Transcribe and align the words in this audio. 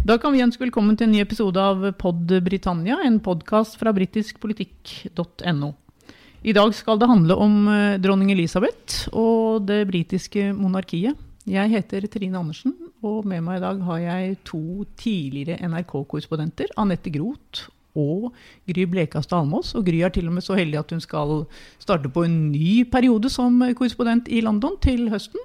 Da 0.00 0.14
kan 0.16 0.32
vi 0.32 0.40
ønske 0.40 0.64
velkommen 0.64 0.96
til 0.96 1.10
en 1.10 1.12
ny 1.12 1.18
episode 1.20 1.60
av 1.60 1.82
Pod 2.00 2.30
Britannia, 2.40 2.96
en 3.04 3.18
podkast 3.20 3.76
fra 3.76 3.92
britiskpolitikk.no. 3.92 5.68
I 6.40 6.54
dag 6.56 6.72
skal 6.72 6.96
det 7.02 7.08
handle 7.10 7.36
om 7.36 7.58
eh, 7.68 7.98
dronning 8.00 8.30
Elisabeth 8.32 9.10
og 9.12 9.66
det 9.68 9.82
britiske 9.90 10.54
monarkiet. 10.56 11.20
Jeg 11.44 11.72
heter 11.74 12.08
Trine 12.08 12.40
Andersen, 12.40 12.72
og 13.04 13.28
med 13.28 13.44
meg 13.44 13.60
i 13.60 13.64
dag 13.66 13.84
har 13.90 14.00
jeg 14.06 14.40
to 14.48 14.62
tidligere 14.96 15.60
NRK-korrespondenter, 15.68 16.72
Anette 16.80 17.12
Groth 17.12 17.68
og 17.92 18.32
Gry 18.72 18.88
Blekastad 18.88 19.42
Almås. 19.44 19.74
Og 19.76 19.84
Gry 19.84 20.00
er 20.00 20.16
til 20.16 20.32
og 20.32 20.38
med 20.38 20.48
så 20.48 20.56
heldig 20.56 20.80
at 20.80 20.96
hun 20.96 21.04
skal 21.04 21.42
starte 21.76 22.08
på 22.08 22.24
en 22.24 22.46
ny 22.54 22.86
periode 22.88 23.28
som 23.28 23.60
korrespondent 23.76 24.32
i 24.32 24.40
London 24.48 24.80
til 24.80 25.10
høsten. 25.12 25.44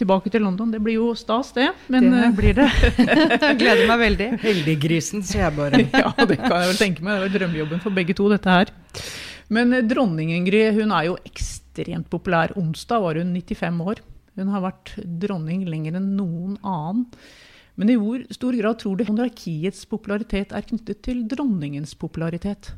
Tilbake 0.00 0.32
til 0.32 0.44
London. 0.44 0.70
Det 0.72 0.80
blir 0.82 0.96
jo 0.96 1.10
stas, 1.18 1.52
det. 1.56 1.68
Men 1.92 2.08
Det 2.08 2.22
eh, 2.24 2.36
blir 2.36 2.56
det. 2.56 2.68
jeg 3.44 3.58
Gleder 3.60 3.84
meg 3.90 4.00
veldig. 4.04 4.28
Heldiggrisen, 4.44 5.24
sier 5.26 5.46
jeg 5.46 5.56
bare. 5.58 5.82
ja, 6.04 6.12
det 6.24 6.38
kan 6.40 6.56
jeg 6.56 6.70
vel 6.72 6.80
tenke 6.80 7.04
meg. 7.04 7.18
Det 7.18 7.26
var 7.26 7.34
drømmejobben 7.36 7.82
for 7.84 7.96
begge 7.96 8.16
to, 8.16 8.30
dette 8.32 8.54
her. 8.54 8.72
Men 9.52 9.76
eh, 9.76 9.84
dronning 9.84 10.32
Ingrid 10.36 10.78
hun 10.80 10.94
er 10.96 11.10
jo 11.10 11.18
ekstremt 11.28 12.08
populær. 12.12 12.56
Onsdag 12.60 13.04
var 13.04 13.20
hun 13.20 13.36
95 13.36 13.84
år. 13.92 14.02
Hun 14.40 14.50
har 14.54 14.64
vært 14.64 14.96
dronning 15.20 15.66
lenger 15.68 16.00
enn 16.00 16.12
noen 16.16 16.56
annen. 16.64 17.06
Men 17.80 17.92
i 17.92 17.96
hvor 17.96 18.20
stor 18.34 18.56
grad 18.58 18.80
tror 18.80 18.98
du 18.98 19.06
monarkiets 19.08 19.86
popularitet 19.88 20.52
er 20.52 20.66
knyttet 20.68 21.00
til 21.06 21.22
dronningens 21.28 21.94
popularitet? 21.96 22.74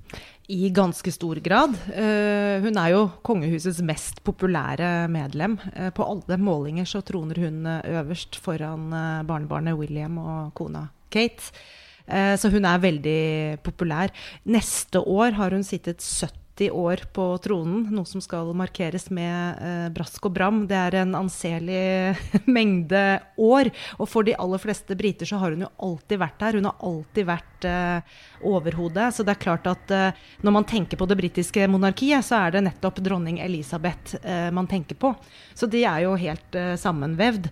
I 0.51 0.71
ganske 0.75 1.13
stor 1.13 1.39
grad. 1.39 1.77
Eh, 1.95 2.59
hun 2.65 2.79
er 2.81 2.91
jo 2.91 3.05
kongehusets 3.23 3.79
mest 3.87 4.19
populære 4.27 5.07
medlem. 5.13 5.55
Eh, 5.77 5.93
på 5.95 6.03
alle 6.03 6.39
målinger 6.41 6.89
så 6.89 7.03
troner 7.07 7.39
hun 7.45 7.67
eh, 7.67 7.93
øverst 8.01 8.41
foran 8.43 8.91
barnebarnet 9.29 9.79
William 9.79 10.19
og 10.19 10.53
kona 10.59 10.89
Kate. 11.13 11.53
Så 12.03 12.51
hun 12.51 12.65
er 12.67 12.81
veldig 12.83 13.61
populær. 13.63 14.11
Neste 14.51 14.99
år 14.99 15.37
har 15.39 15.55
hun 15.55 15.63
sittet 15.63 16.03
70 16.03 16.73
år 16.75 17.05
på 17.15 17.29
tronen, 17.41 17.85
noe 17.95 18.09
som 18.11 18.21
skal 18.21 18.51
markeres 18.59 19.07
med 19.15 19.95
brask 19.95 20.27
og 20.27 20.35
bram. 20.35 20.65
Det 20.69 20.77
er 20.77 20.97
en 20.99 21.15
anselig 21.15 22.19
mengde 22.59 23.23
år. 23.39 23.71
Og 24.03 24.11
for 24.11 24.27
de 24.27 24.35
aller 24.35 24.61
fleste 24.61 24.99
briter 24.99 25.31
så 25.31 25.39
har 25.41 25.55
hun 25.55 25.63
jo 25.63 25.71
alltid 25.79 26.21
vært 26.25 26.43
der. 26.43 26.59
Hun 26.59 26.69
har 26.69 26.83
alltid 26.91 27.31
vært 27.31 27.52
eh, 27.69 28.19
overhodet. 28.47 29.11
Så 29.15 29.25
det 29.27 29.35
er 29.35 29.43
klart 29.43 29.69
at 29.71 29.93
eh, 29.95 30.19
når 30.45 30.57
man 30.59 30.67
tenker 30.69 30.99
på 31.01 31.09
det 31.09 31.19
britiske 31.21 31.67
monarkiet, 31.71 32.25
så 32.27 32.41
er 32.43 32.57
det 32.57 32.65
nettopp 32.67 33.01
dronning 33.05 33.41
Elisabeth 33.43 34.19
eh, 34.23 34.49
man 34.55 34.69
tenker 34.71 34.99
på. 34.99 35.13
Så 35.55 35.69
de 35.71 35.85
er 35.89 36.05
jo 36.07 36.17
helt 36.19 36.59
sammenvevd. 36.81 37.49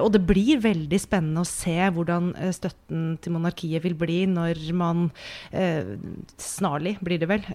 Og 0.00 0.10
det 0.14 0.22
blir 0.26 0.60
veldig 0.62 1.00
spennende 1.02 1.42
å 1.42 1.48
se 1.48 1.76
hvordan 1.94 2.32
støtten 2.54 3.16
til 3.22 3.34
monarkiet 3.34 3.82
vil 3.84 3.96
bli 3.98 4.22
når 4.30 4.60
man 4.76 5.08
snarlig, 6.40 6.96
blir 7.04 7.20
det 7.20 7.28
vel, 7.30 7.46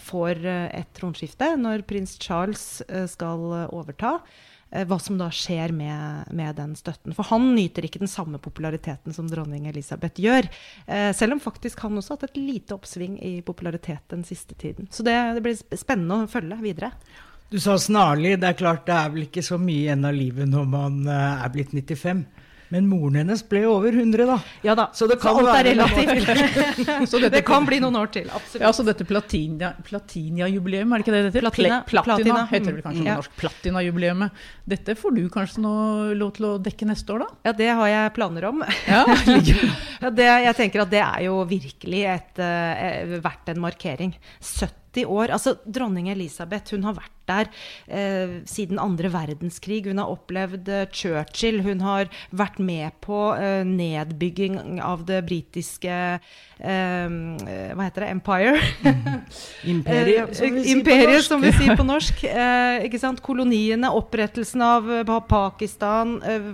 får 0.00 0.40
et 0.48 0.90
tronskifte. 0.96 1.52
Når 1.60 1.84
prins 1.88 2.16
Charles 2.22 2.64
skal 3.12 3.44
overta. 3.68 4.18
Eh, 4.70 4.86
hva 4.86 4.98
som 5.02 5.18
da 5.18 5.26
skjer 5.34 5.72
med, 5.74 6.30
med 6.30 6.54
den 6.60 6.76
støtten. 6.78 7.14
For 7.16 7.26
han 7.32 7.48
nyter 7.56 7.86
ikke 7.86 8.02
den 8.02 8.10
samme 8.10 8.38
populariteten 8.42 9.14
som 9.16 9.26
dronning 9.30 9.66
Elisabeth 9.66 10.22
gjør. 10.22 10.46
Eh, 10.86 11.10
selv 11.16 11.34
om 11.34 11.42
faktisk 11.42 11.82
han 11.82 11.98
også 11.98 12.14
har 12.14 12.20
hatt 12.20 12.30
et 12.30 12.38
lite 12.38 12.76
oppsving 12.76 13.18
i 13.18 13.40
popularitet 13.46 14.04
den 14.14 14.22
siste 14.26 14.54
tiden. 14.54 14.86
Så 14.94 15.06
det, 15.06 15.16
det 15.36 15.42
blir 15.44 15.58
spennende 15.58 16.22
å 16.22 16.30
følge 16.30 16.60
videre. 16.62 16.92
Du 17.50 17.58
sa 17.58 17.74
snarlig. 17.82 18.36
Det 18.38 18.52
er 18.52 18.60
klart 18.60 18.86
det 18.86 18.94
er 18.94 19.10
vel 19.10 19.26
ikke 19.26 19.42
så 19.42 19.58
mye 19.58 19.88
igjen 19.88 20.06
av 20.06 20.14
livet 20.14 20.46
når 20.52 20.70
man 20.70 21.02
eh, 21.10 21.42
er 21.42 21.50
blitt 21.56 21.74
95. 21.74 22.22
Men 22.70 22.86
moren 22.88 23.16
hennes 23.18 23.42
ble 23.50 23.64
over 23.66 23.90
100, 23.92 24.26
da. 24.26 24.36
Ja 24.62 24.74
da, 24.78 24.88
Så 24.94 25.08
det 25.10 25.16
kan 25.20 25.36
alt 25.40 25.48
er 25.48 25.52
være 25.52 25.72
relativt. 25.74 27.08
Så 27.10 27.18
dette 27.18 27.32
det 27.40 27.44
kan 27.46 27.64
bli 27.66 27.80
noen 27.82 27.96
år 27.98 28.10
til. 28.14 28.28
Absolutt. 28.30 28.62
Ja, 28.62 28.70
så 28.72 28.84
dette 28.86 29.04
platinia- 29.08 29.72
Platinia-jubileum, 29.86 30.92
er 30.94 30.98
det 31.02 31.06
ikke 31.06 31.14
det 31.16 31.22
det 31.24 31.32
heter? 31.32 31.46
Platina. 31.48 31.80
Pla- 31.88 32.04
Platina, 32.04 32.14
Platina. 32.14 32.46
heter 32.52 32.76
det 32.76 32.84
kanskje 32.84 33.00
Mm. 33.00 33.04
på 33.04 33.10
Ja. 33.10 33.16
norsk. 33.16 33.36
Platina-jubileet. 33.42 34.30
Dette 34.68 34.94
får 34.94 35.14
du 35.16 35.22
kanskje 35.28 35.58
nå 35.64 35.74
lov 36.16 36.32
til 36.36 36.46
å 36.46 36.52
dekke 36.62 36.86
neste 36.86 37.10
år, 37.14 37.18
da? 37.18 37.26
Ja, 37.46 37.52
det 37.52 37.68
har 37.74 37.86
jeg 37.88 38.14
planer 38.14 38.44
om. 38.48 38.62
Ja, 38.86 39.04
Ja, 40.00 40.08
det, 40.10 40.24
jeg 40.46 40.56
tenker 40.56 40.80
at 40.82 40.90
det 40.90 41.00
er 41.04 41.24
jo 41.26 41.44
virkelig 41.44 42.04
et, 42.08 42.38
uh, 42.38 43.18
verdt 43.20 43.48
en 43.52 43.60
markering. 43.60 44.14
70 44.40 45.04
år. 45.06 45.28
Altså, 45.36 45.58
dronning 45.66 46.08
Elisabeth 46.08 46.70
hun 46.72 46.82
har 46.84 46.94
vært 46.94 47.19
der 47.30 47.50
eh, 47.86 48.36
siden 48.50 48.80
andre 48.82 49.12
verdenskrig. 49.12 49.84
Hun 49.88 50.02
har 50.02 50.12
opplevd 50.12 50.68
eh, 50.68 50.86
Churchill. 50.92 51.62
Hun 51.66 51.84
har 51.86 52.10
vært 52.30 52.60
med 52.62 52.96
på 53.04 53.30
eh, 53.36 53.62
nedbygging 53.66 54.80
av 54.84 55.06
det 55.08 55.22
britiske 55.28 55.96
eh, 56.18 57.18
Hva 57.74 57.86
heter 57.86 58.06
det? 58.06 58.10
Empire? 58.10 58.56
Imperiet, 59.74 60.36
som 60.36 60.54
vi 60.54 60.60
Eh, 60.60 60.72
Imperiet, 60.72 61.24
som 61.24 61.42
vi 61.42 61.52
sier 61.54 61.76
på 61.78 61.86
norsk. 61.92 62.24
Eh, 62.24 62.86
ikke 62.86 63.00
sant? 63.00 63.22
Koloniene, 63.24 63.90
opprettelsen 63.96 64.64
av 64.64 64.90
eh, 64.92 65.14
Pakistan, 65.30 66.16
eh, 66.26 66.50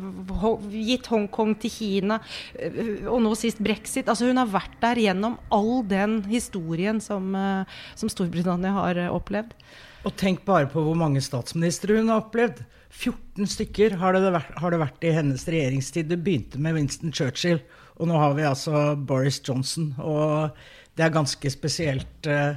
gitt 0.74 1.08
Hongkong 1.12 1.56
til 1.62 1.72
Kina, 1.72 2.20
eh, 2.54 3.06
og 3.06 3.20
nå 3.24 3.34
sist 3.38 3.62
brexit. 3.62 4.08
Altså 4.08 4.30
Hun 4.30 4.40
har 4.42 4.50
vært 4.52 4.78
der 4.82 5.02
gjennom 5.06 5.38
all 5.52 5.82
den 5.86 6.22
historien 6.30 7.00
som, 7.02 7.34
eh, 7.34 7.82
som 7.94 8.12
Storbritannia 8.12 8.74
har 8.76 9.02
eh, 9.06 9.12
opplevd. 9.12 9.54
Og 10.06 10.14
tenk 10.14 10.44
bare 10.46 10.68
på 10.70 10.82
hvor 10.86 10.94
mange 10.98 11.20
statsministre 11.24 11.98
hun 11.98 12.12
har 12.12 12.22
opplevd. 12.22 12.62
14 12.94 13.48
stykker 13.50 13.96
har 13.98 14.14
det, 14.14 14.30
vært, 14.30 14.52
har 14.62 14.72
det 14.72 14.78
vært 14.80 15.04
i 15.04 15.12
hennes 15.16 15.42
regjeringstid. 15.50 16.06
Det 16.12 16.20
begynte 16.22 16.60
med 16.62 16.76
Winston 16.78 17.12
Churchill, 17.12 17.58
og 17.98 18.08
nå 18.08 18.20
har 18.22 18.36
vi 18.38 18.46
altså 18.46 18.94
Boris 19.08 19.40
Johnson. 19.42 19.90
Og 19.98 20.54
det 20.96 21.08
er 21.08 21.16
ganske 21.16 21.50
spesielt 21.52 22.30
eh, 22.30 22.54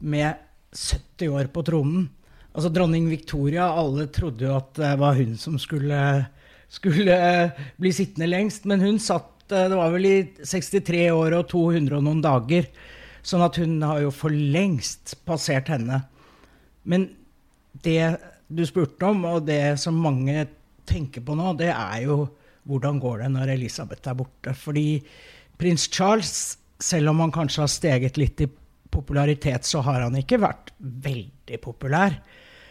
med 0.00 0.40
70 0.72 1.36
år 1.36 1.52
på 1.52 1.66
tronen. 1.68 2.08
Altså 2.56 2.72
Dronning 2.72 3.06
Victoria, 3.12 3.68
alle 3.68 4.08
trodde 4.10 4.48
jo 4.48 4.56
at 4.56 4.72
det 4.80 4.96
var 4.98 5.18
hun 5.20 5.36
som 5.38 5.60
skulle, 5.60 6.02
skulle 6.72 7.14
eh, 7.14 7.64
bli 7.76 7.92
sittende 7.94 8.32
lengst, 8.32 8.64
men 8.64 8.82
hun 8.82 8.96
satt 9.02 9.52
eh, 9.52 9.68
Det 9.68 9.76
var 9.76 9.92
vel 9.92 10.08
i 10.08 10.18
63 10.40 11.10
år 11.12 11.36
og 11.36 11.50
200 11.52 12.00
og 12.00 12.08
noen 12.08 12.24
dager. 12.24 12.72
Sånn 13.20 13.44
at 13.44 13.60
hun 13.60 13.76
har 13.84 14.06
jo 14.06 14.14
for 14.14 14.32
lengst 14.32 15.18
passert 15.28 15.68
henne. 15.68 16.06
Men 16.88 17.10
det 17.84 18.16
du 18.48 18.64
spurte 18.66 19.10
om, 19.10 19.24
og 19.28 19.46
det 19.48 19.76
som 19.80 19.98
mange 20.00 20.46
tenker 20.88 21.24
på 21.24 21.36
nå, 21.36 21.52
det 21.60 21.70
er 21.74 22.06
jo 22.06 22.22
hvordan 22.68 23.00
går 23.00 23.22
det 23.22 23.28
når 23.34 23.52
Elisabeth 23.54 24.10
er 24.10 24.16
borte. 24.16 24.54
Fordi 24.56 24.86
prins 25.60 25.88
Charles, 25.92 26.32
selv 26.80 27.12
om 27.12 27.22
han 27.24 27.34
kanskje 27.34 27.64
har 27.64 27.72
steget 27.72 28.20
litt 28.20 28.40
i 28.44 28.48
popularitet, 28.92 29.68
så 29.68 29.82
har 29.84 30.04
han 30.06 30.16
ikke 30.18 30.40
vært 30.40 30.72
veldig 30.78 31.60
populær. 31.64 32.18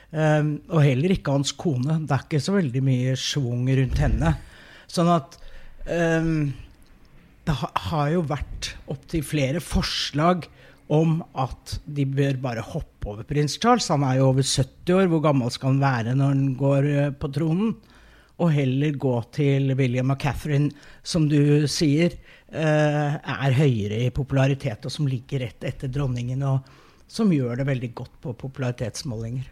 Um, 0.07 0.53
og 0.72 0.85
heller 0.85 1.13
ikke 1.13 1.34
hans 1.35 1.51
kone. 1.57 1.99
Det 2.07 2.16
er 2.16 2.25
ikke 2.25 2.44
så 2.44 2.55
veldig 2.55 2.84
mye 2.85 3.17
schwung 3.19 3.67
rundt 3.67 4.01
henne. 4.01 4.34
Sånn 4.88 5.09
at 5.11 5.35
um, 5.89 6.53
det 7.47 7.55
har 7.89 8.13
jo 8.13 8.23
vært 8.28 8.73
opptil 8.91 9.25
flere 9.25 9.61
forslag 9.63 10.47
om 10.94 11.20
at 11.36 11.78
de 11.84 12.06
bør 12.08 12.40
bare 12.42 12.64
hoppe 12.64 13.09
over 13.12 13.28
prins 13.28 13.58
Charles. 13.59 13.90
Han 13.92 14.06
er 14.08 14.20
jo 14.20 14.30
over 14.31 14.46
70 14.46 14.96
år. 14.96 15.11
Hvor 15.11 15.23
gammel 15.26 15.52
skal 15.53 15.73
han 15.73 15.84
være 15.84 16.16
når 16.16 16.34
han 16.34 16.47
går 16.59 16.90
eh, 16.94 17.14
på 17.20 17.32
tronen? 17.35 17.76
Og 18.38 18.52
heller 18.53 19.00
gå 19.02 19.16
til 19.34 19.73
William 19.79 20.14
og 20.14 20.20
Catherine, 20.22 20.70
som 21.02 21.26
du 21.29 21.66
sier, 21.72 22.14
eh, 22.53 23.16
er 23.17 23.58
høyere 23.58 24.03
i 24.06 24.14
popularitet, 24.14 24.85
og 24.85 24.94
som 24.94 25.09
ligger 25.09 25.41
rett 25.41 25.66
etter 25.66 25.90
dronningen, 25.90 26.44
og 26.46 26.70
som 27.09 27.32
gjør 27.34 27.58
det 27.58 27.66
veldig 27.72 27.90
godt 27.97 28.20
på 28.22 28.35
popularitetsmålinger. 28.38 29.50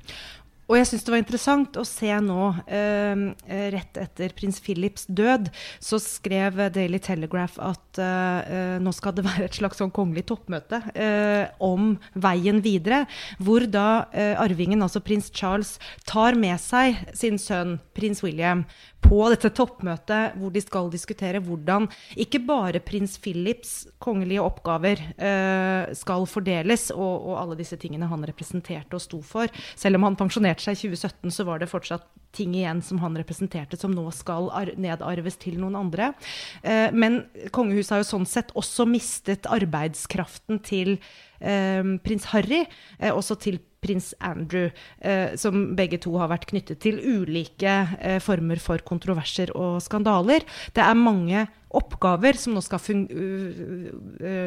Og 0.65 0.79
jeg 0.79 0.87
syns 0.89 1.05
det 1.05 1.13
var 1.13 1.21
interessant 1.21 1.77
å 1.77 1.85
se 1.85 2.09
nå, 2.25 2.47
eh, 2.65 3.23
rett 3.75 3.99
etter 4.01 4.33
prins 4.37 4.57
Philips 4.63 5.05
død, 5.05 5.51
så 5.83 5.99
skrev 6.01 6.57
Daily 6.73 6.97
Telegraph 7.03 7.59
at 7.61 8.01
eh, 8.01 8.77
nå 8.81 8.93
skal 8.95 9.13
det 9.17 9.25
være 9.29 9.45
et 9.49 9.59
slags 9.59 9.77
sånn 9.81 9.93
kongelig 9.93 10.25
toppmøte 10.31 10.81
eh, 10.97 11.45
om 11.61 11.93
veien 12.17 12.63
videre. 12.65 13.03
Hvor 13.37 13.67
da 13.69 14.07
eh, 14.09 14.33
arvingen, 14.41 14.81
altså 14.81 15.03
prins 15.05 15.29
Charles, 15.35 15.75
tar 16.09 16.37
med 16.39 16.57
seg 16.61 16.97
sin 17.13 17.37
sønn 17.41 17.77
prins 17.95 18.23
William 18.25 18.65
på 19.05 19.19
dette 19.29 19.51
toppmøtet 19.53 20.33
hvor 20.39 20.49
de 20.53 20.61
skal 20.63 20.89
diskutere 20.89 21.37
hvordan 21.43 21.85
ikke 22.17 22.41
bare 22.47 22.81
prins 22.81 23.19
Philips 23.21 23.83
kongelige 24.01 24.41
oppgaver 24.41 25.01
eh, 25.13 25.93
skal 25.93 26.25
fordeles, 26.29 26.87
og, 26.95 27.13
og, 27.29 27.35
alle 27.37 27.59
disse 27.59 27.77
tingene 27.77 28.09
han 28.09 28.25
representerte 28.25 28.97
og 28.97 29.03
sto 29.03 29.21
for. 29.25 29.51
Selv 29.77 29.99
om 29.99 30.07
han 30.07 30.17
pensjonerte 30.17 30.54
seg 30.63 30.77
i 30.77 30.91
2017, 30.95 31.33
så 31.33 31.45
var 31.47 31.59
det 31.59 31.71
fortsatt 31.71 32.05
ting 32.35 32.55
igjen 32.55 32.81
som 32.83 32.99
han 33.03 33.15
representerte, 33.17 33.79
som 33.79 33.93
nå 33.95 34.03
skal 34.15 34.49
nedarves 34.81 35.39
til 35.41 35.59
noen 35.61 35.77
andre. 35.79 36.11
Eh, 36.63 36.91
men 36.91 37.23
kongehuset 37.55 37.95
har 37.95 38.03
jo 38.03 38.09
sånn 38.11 38.27
sett 38.29 38.51
også 38.59 38.87
mistet 38.89 39.47
arbeidskraften 39.51 40.59
til 40.65 40.97
prins 41.39 42.25
Harry, 42.33 42.65
eh, 42.99 43.11
også 43.13 43.37
til 43.39 43.59
prins 43.85 44.13
Andrew, 44.23 44.71
eh, 45.01 45.35
som 45.37 45.75
begge 45.77 45.99
to 46.01 46.15
har 46.17 46.31
vært 46.31 46.47
knyttet 46.49 46.81
til 46.81 46.97
ulike 46.97 47.75
eh, 47.99 48.17
former 48.23 48.57
for 48.61 48.81
kontroverser 48.81 49.53
og 49.53 49.77
skandaler. 49.85 50.45
Det 50.73 50.81
er 50.81 50.97
mange 50.97 51.45
oppgaver 51.75 52.37
som 52.39 52.55
nå 52.55 52.61
skal 52.63 52.79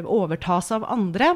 overtas 0.08 0.70
av 0.72 0.86
andre. 0.88 1.34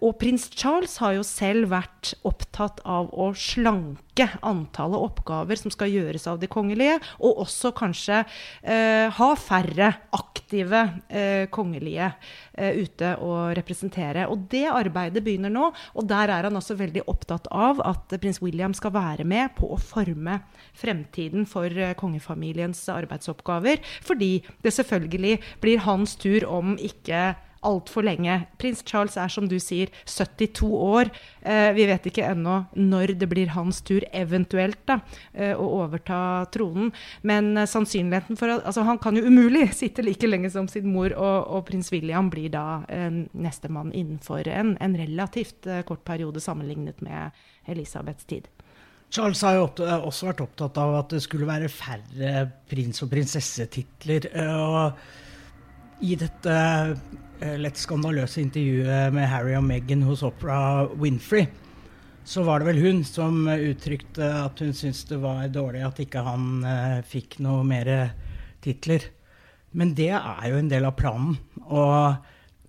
Og 0.00 0.14
prins 0.16 0.46
Charles 0.48 0.94
har 1.02 1.12
jo 1.18 1.26
selv 1.28 1.68
vært 1.74 2.14
opptatt 2.24 2.80
av 2.88 3.10
å 3.12 3.26
slanke 3.36 4.30
antallet 4.40 5.04
oppgaver 5.10 5.60
som 5.60 5.74
skal 5.74 5.92
gjøres 5.92 6.24
av 6.32 6.40
de 6.40 6.48
kongelige, 6.48 6.96
og 7.20 7.42
også 7.44 7.74
kanskje 7.76 8.22
ha 9.18 9.28
færre 9.36 9.92
aktive 10.48 10.80
eh, 11.12 11.44
kongelige 11.52 12.08
ute 12.58 13.12
å 13.22 13.52
representere. 13.54 14.24
Og 14.32 14.48
det 14.50 14.64
arbeidet 14.72 15.22
begynner 15.22 15.52
nå, 15.52 15.68
og 15.94 16.06
der 16.08 16.32
er 16.32 16.48
han 16.48 16.56
også 16.58 16.74
veldig 16.78 17.04
opptatt 17.06 17.50
av 17.52 17.82
at 17.84 18.16
prins 18.18 18.40
William 18.42 18.72
skal 18.74 18.94
være 18.96 19.26
med 19.28 19.52
på 19.58 19.68
å 19.74 19.78
forme 19.78 20.40
fremtiden 20.78 21.44
for 21.46 21.70
kongefamiliens 22.00 22.80
arbeidsoppgaver, 22.90 23.78
fordi 24.02 24.40
det 24.64 24.72
selvfølgelig 24.74 25.36
blir 25.60 25.84
hans 25.84 26.16
tur 26.18 26.48
om 26.48 26.74
ikke 26.80 27.36
altfor 27.66 28.06
lenge. 28.06 28.34
Prins 28.60 28.82
Charles 28.86 29.16
er 29.18 29.30
som 29.32 29.48
du 29.50 29.56
sier 29.62 29.90
72 30.06 30.68
år. 30.68 31.10
Eh, 31.42 31.70
vi 31.76 31.86
vet 31.90 32.08
ikke 32.10 32.26
ennå 32.28 32.60
når 32.78 33.14
det 33.18 33.28
blir 33.30 33.54
hans 33.54 33.80
tur 33.86 34.04
eventuelt 34.12 34.80
da, 34.88 35.00
eh, 35.32 35.54
å 35.54 35.66
overta 35.82 36.46
tronen. 36.54 36.92
Men 37.22 37.56
eh, 37.56 37.68
sannsynligheten 37.68 38.38
for 38.38 38.54
at 38.54 38.66
altså, 38.66 38.86
Han 38.88 38.98
kan 39.02 39.16
jo 39.16 39.26
umulig 39.26 39.68
sitte 39.80 40.04
like 40.06 40.26
lenge 40.26 40.50
som 40.54 40.68
sin 40.68 40.90
mor, 40.92 41.12
og, 41.16 41.48
og 41.48 41.66
prins 41.68 41.92
William 41.92 42.30
blir 42.30 42.52
da 42.54 42.82
eh, 42.88 43.10
nestemann 43.32 43.92
innenfor 43.92 44.48
en, 44.48 44.76
en 44.80 44.96
relativt 44.96 45.66
eh, 45.66 45.82
kort 45.88 46.04
periode 46.04 46.40
sammenlignet 46.40 47.02
med 47.02 47.30
Elisabeths 47.68 48.28
tid. 48.28 48.48
Charles 49.10 49.40
har 49.40 49.56
jo 49.56 49.68
også 50.04 50.28
vært 50.28 50.42
opptatt 50.44 50.78
av 50.82 50.98
at 50.98 51.14
det 51.14 51.22
skulle 51.24 51.48
være 51.48 51.70
færre 51.72 52.42
prins- 52.68 53.00
og 53.04 53.08
prinsessetitler. 53.12 54.28
Eh, 54.36 54.58
og 54.58 56.04
i 56.04 56.14
dette 56.18 56.52
eh, 56.52 56.92
lett 57.38 57.78
skandaløse 57.78 58.40
intervjuet 58.42 59.14
med 59.14 59.28
Harry 59.30 59.54
og 59.58 59.64
Meghan 59.66 60.02
hos 60.06 60.24
Opera 60.26 60.88
Winfrey, 60.98 61.46
så 62.28 62.42
var 62.44 62.60
det 62.60 62.68
vel 62.68 62.80
hun 62.82 63.04
som 63.06 63.46
uttrykte 63.48 64.26
at 64.42 64.58
hun 64.60 64.74
syntes 64.76 65.06
det 65.08 65.20
var 65.22 65.46
dårlig 65.52 65.84
at 65.86 66.00
ikke 66.02 66.24
han 66.26 66.48
eh, 66.66 66.98
fikk 67.06 67.38
noe 67.44 67.62
mer 67.64 67.88
titler. 68.64 69.06
Men 69.72 69.94
det 69.96 70.10
er 70.16 70.44
jo 70.50 70.58
en 70.58 70.68
del 70.68 70.88
av 70.88 70.96
planen. 70.98 71.38
Og 71.68 72.18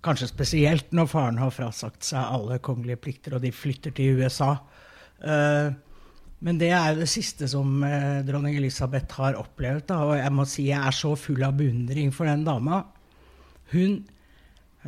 kanskje 0.04 0.30
spesielt 0.30 0.94
når 0.96 1.10
faren 1.12 1.40
har 1.40 1.52
frasagt 1.52 2.06
seg 2.08 2.20
alle 2.20 2.60
kongelige 2.64 3.02
plikter, 3.04 3.36
og 3.36 3.44
de 3.44 3.52
flytter 3.52 3.92
til 3.96 4.20
USA. 4.20 4.54
Uh, 5.20 5.72
men 6.40 6.56
det 6.60 6.70
er 6.72 6.94
jo 6.94 7.02
det 7.02 7.10
siste 7.12 7.44
som 7.52 7.82
eh, 7.84 8.22
dronning 8.24 8.54
Elisabeth 8.56 9.18
har 9.20 9.36
opplevd. 9.36 9.84
Da. 9.90 9.98
Og 10.08 10.14
jeg 10.16 10.32
må 10.32 10.46
si 10.48 10.70
jeg 10.70 10.80
er 10.80 10.96
så 10.96 11.12
full 11.20 11.44
av 11.44 11.58
beundring 11.58 12.08
for 12.16 12.30
den 12.30 12.46
dama. 12.46 12.78
Hun 13.74 13.98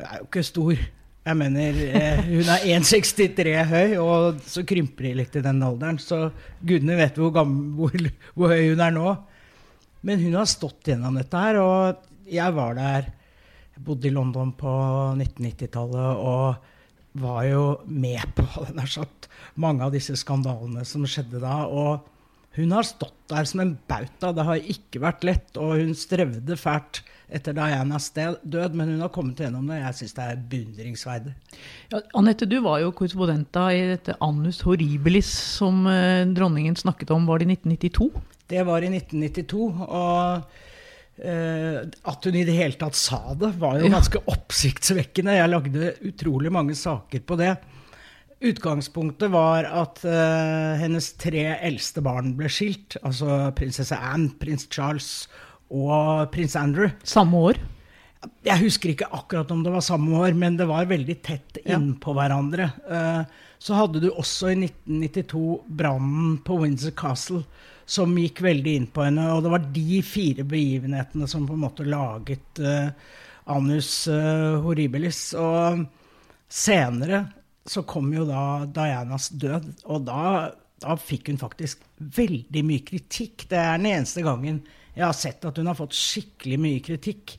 er 0.00 0.20
jo 0.20 0.28
ikke 0.28 0.44
stor. 0.46 0.82
Jeg 1.22 1.38
mener, 1.38 1.76
eh, 1.86 2.22
hun 2.26 2.48
er 2.50 2.64
1,63 2.74 3.64
høy, 3.70 3.96
og 4.02 4.40
så 4.42 4.64
krymper 4.66 5.06
de 5.06 5.12
litt 5.20 5.36
i 5.38 5.44
den 5.44 5.62
alderen. 5.62 6.00
Så 6.02 6.32
gudene 6.64 6.96
vet 6.98 7.20
hvor, 7.20 7.30
gammel, 7.34 7.76
hvor, 7.78 8.08
hvor 8.34 8.54
høy 8.54 8.72
hun 8.72 8.82
er 8.82 8.94
nå. 8.96 9.12
Men 10.02 10.22
hun 10.24 10.34
har 10.40 10.48
stått 10.50 10.90
gjennom 10.90 11.20
dette 11.20 11.44
her, 11.44 11.60
og 11.62 12.08
jeg 12.26 12.56
var 12.56 12.74
der. 12.78 13.10
Jeg 13.76 13.84
bodde 13.86 14.08
i 14.08 14.14
London 14.14 14.50
på 14.58 14.72
1990-tallet 15.14 16.24
og 16.26 16.70
var 17.22 17.44
jo 17.44 17.64
med 17.86 18.24
på 18.36 18.64
nær 18.76 18.90
sagt, 18.90 19.28
mange 19.60 19.84
av 19.84 19.92
disse 19.94 20.16
skandalene 20.18 20.84
som 20.88 21.06
skjedde 21.06 21.42
da. 21.42 21.62
og 21.68 22.08
hun 22.56 22.72
har 22.76 22.84
stått 22.84 23.16
der 23.32 23.46
som 23.48 23.62
en 23.62 23.72
bauta. 23.88 24.32
Det 24.36 24.44
har 24.44 24.70
ikke 24.74 25.00
vært 25.02 25.24
lett, 25.24 25.56
og 25.56 25.78
hun 25.80 25.94
strevde 25.96 26.56
fælt 26.60 27.00
etter 27.32 27.56
Dianas 27.56 28.10
død, 28.12 28.74
men 28.76 28.92
hun 28.92 29.00
har 29.00 29.12
kommet 29.14 29.40
gjennom 29.40 29.70
det. 29.70 29.78
Jeg 29.80 29.98
syns 30.00 30.16
det 30.18 30.26
er 30.26 30.42
beundringsverdig. 30.50 31.32
Ja, 31.94 32.02
Anette, 32.20 32.48
du 32.48 32.58
var 32.64 32.82
jo 32.82 32.92
korrespondenta 32.96 33.70
i 33.72 33.86
dette 33.94 34.18
Annus 34.24 34.60
Horribilis 34.66 35.30
som 35.56 35.86
eh, 35.88 36.26
dronningen 36.28 36.76
snakket 36.76 37.14
om. 37.16 37.24
Var 37.30 37.40
det 37.40 37.48
i 37.48 37.56
1992? 37.56 38.10
Det 38.52 38.66
var 38.68 38.84
i 38.84 38.92
1992. 38.92 39.72
og 39.88 40.68
Uh, 41.22 41.84
at 42.08 42.24
hun 42.24 42.34
i 42.40 42.42
det 42.48 42.54
hele 42.56 42.74
tatt 42.80 42.96
sa 42.96 43.34
det, 43.38 43.50
var 43.60 43.76
jo 43.78 43.90
ganske 43.92 44.22
oppsiktsvekkende. 44.32 45.34
Jeg 45.36 45.50
lagde 45.52 45.90
utrolig 46.08 46.50
mange 46.50 46.74
saker 46.74 47.20
på 47.28 47.36
det. 47.38 47.50
Utgangspunktet 48.42 49.30
var 49.30 49.68
at 49.70 50.00
uh, 50.02 50.74
hennes 50.80 51.12
tre 51.20 51.44
eldste 51.62 52.02
barn 52.02 52.32
ble 52.38 52.50
skilt. 52.50 52.96
Altså 53.06 53.52
prinsesse 53.58 53.94
Anne, 53.94 54.32
prins 54.40 54.66
Charles 54.72 55.28
og 55.72 56.26
prins 56.34 56.56
Andrew. 56.58 56.90
Samme 57.06 57.44
år? 57.52 57.60
Jeg 58.46 58.62
husker 58.62 58.92
ikke 58.92 59.10
akkurat 59.14 59.50
om 59.50 59.62
det 59.64 59.72
var 59.74 59.82
samme 59.82 60.14
år, 60.18 60.34
men 60.38 60.58
det 60.58 60.68
var 60.70 60.90
veldig 60.90 61.16
tett 61.26 61.58
innpå 61.62 62.14
ja. 62.14 62.18
hverandre. 62.18 62.68
Uh, 62.86 63.22
så 63.62 63.78
hadde 63.78 64.02
du 64.02 64.08
også 64.10 64.50
i 64.50 64.56
1992 64.58 65.42
brannen 65.78 66.40
på 66.42 66.58
Windsor 66.62 66.94
Castle 66.98 67.44
som 67.86 68.14
gikk 68.18 68.42
veldig 68.42 68.74
inn 68.78 68.88
på 68.90 69.04
henne. 69.06 69.28
Og 69.36 69.44
det 69.44 69.52
var 69.54 69.68
de 69.74 70.00
fire 70.06 70.46
begivenhetene 70.48 71.28
som 71.30 71.46
på 71.46 71.54
en 71.54 71.62
måte 71.62 71.86
laget 71.86 72.62
uh, 72.62 72.90
Anus 73.54 74.08
uh, 74.10 74.58
Horribilis. 74.64 75.28
Og 75.38 75.84
senere 76.52 77.24
så 77.68 77.84
kom 77.86 78.10
jo 78.14 78.26
da 78.26 78.64
Dianas 78.66 79.30
død, 79.38 79.68
og 79.86 80.06
da, 80.08 80.52
da 80.82 80.96
fikk 80.98 81.30
hun 81.30 81.40
faktisk 81.40 81.84
veldig 81.98 82.62
mye 82.66 82.84
kritikk. 82.86 83.46
Det 83.50 83.58
er 83.58 83.76
den 83.78 83.90
eneste 83.92 84.24
gangen 84.26 84.62
jeg 84.92 85.06
har 85.06 85.16
sett 85.16 85.44
at 85.48 85.56
hun 85.56 85.70
har 85.70 85.78
fått 85.78 85.96
skikkelig 85.96 86.58
mye 86.60 86.80
kritikk. 86.84 87.36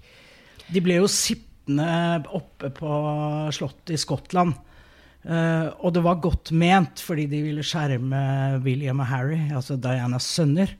De 0.74 0.82
ble 0.82 0.98
jo 1.02 1.10
sittende 1.12 2.24
oppe 2.34 2.72
på 2.74 2.94
slottet 3.54 3.94
i 3.98 4.00
Skottland 4.02 4.56
Uh, 5.24 5.72
og 5.80 5.94
det 5.96 6.02
var 6.04 6.20
godt 6.20 6.52
ment, 6.52 7.00
fordi 7.00 7.30
de 7.32 7.40
ville 7.46 7.64
skjerme 7.64 8.20
William 8.66 9.00
og 9.00 9.08
Harry, 9.08 9.40
altså 9.56 9.78
Dianas 9.80 10.28
sønner. 10.28 10.74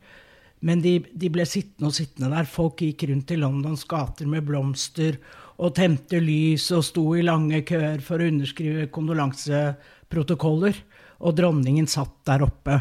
Men 0.64 0.82
de, 0.84 0.98
de, 1.12 1.30
ble 1.32 1.46
sittende 1.48 1.90
og 1.90 1.96
sittende 1.96 2.32
der. 2.32 2.48
Folk 2.48 2.84
gikk 2.84 3.06
rundt 3.10 3.32
i 3.32 3.40
Londons 3.40 3.86
gater 3.88 4.28
med 4.32 4.46
blomster 4.48 5.18
og 5.62 5.76
tente 5.78 6.20
lys 6.22 6.70
og 6.74 6.84
sto 6.88 7.06
i 7.18 7.26
lange 7.26 7.62
køer 7.68 8.02
for 8.06 8.22
å 8.22 8.30
underskrive 8.32 8.88
kondolanseprotokoller. 8.94 10.80
Og 11.24 11.38
dronningen 11.38 11.88
satt 11.88 12.16
der 12.28 12.44
oppe. 12.46 12.80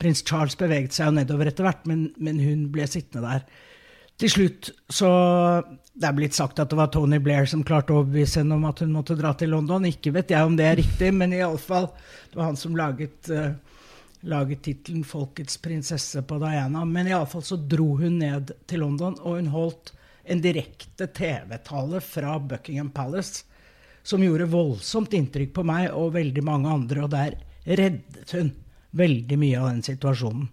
Prins 0.00 0.22
Charles 0.26 0.56
beveget 0.58 0.96
seg 0.96 1.10
jo 1.10 1.16
nedover 1.18 1.50
etter 1.50 1.66
hvert, 1.66 1.86
men, 1.88 2.10
men 2.20 2.40
hun 2.42 2.66
ble 2.72 2.88
sittende 2.90 3.24
der. 3.26 3.46
Til 4.16 4.32
slutt 4.32 4.70
så 4.88 5.10
Det 5.96 6.08
er 6.08 6.16
blitt 6.16 6.36
sagt 6.36 6.60
at 6.60 6.68
det 6.72 6.76
var 6.76 6.90
Tony 6.92 7.18
Blair 7.24 7.46
som 7.48 7.64
klarte 7.64 7.92
å 7.92 8.02
overbevise 8.02 8.42
henne 8.42 8.56
om 8.58 8.64
at 8.68 8.82
hun 8.84 8.92
måtte 8.92 9.16
dra 9.16 9.32
til 9.36 9.54
London. 9.54 9.88
Ikke 9.88 10.12
vet 10.12 10.32
jeg 10.32 10.44
om 10.44 10.56
det 10.56 10.66
er 10.68 10.76
riktig, 10.80 11.08
men 11.16 11.32
iallfall 11.32 11.88
Det 12.28 12.36
var 12.36 12.50
han 12.50 12.58
som 12.60 12.76
laget, 12.76 13.30
uh, 13.32 13.56
laget 14.28 14.62
tittelen 14.66 15.04
'Folkets 15.04 15.56
prinsesse' 15.56 16.20
på 16.20 16.40
Diana. 16.42 16.84
Men 16.84 17.08
iallfall 17.08 17.44
så 17.44 17.56
dro 17.56 17.96
hun 17.96 18.18
ned 18.20 18.52
til 18.68 18.84
London, 18.84 19.16
og 19.22 19.40
hun 19.40 19.48
holdt 19.52 19.95
en 20.26 20.42
direkte 20.42 21.06
TV-tale 21.06 22.00
fra 22.04 22.38
Buckingham 22.38 22.90
Palace 22.94 23.44
som 24.06 24.22
gjorde 24.22 24.46
voldsomt 24.50 25.14
inntrykk 25.18 25.54
på 25.56 25.64
meg 25.66 25.90
og 25.94 26.14
veldig 26.14 26.44
mange 26.46 26.70
andre, 26.70 27.02
og 27.06 27.10
der 27.14 27.36
reddet 27.66 28.34
hun 28.36 28.52
veldig 28.96 29.36
mye 29.40 29.60
av 29.60 29.66
den 29.70 29.82
situasjonen. 29.84 30.46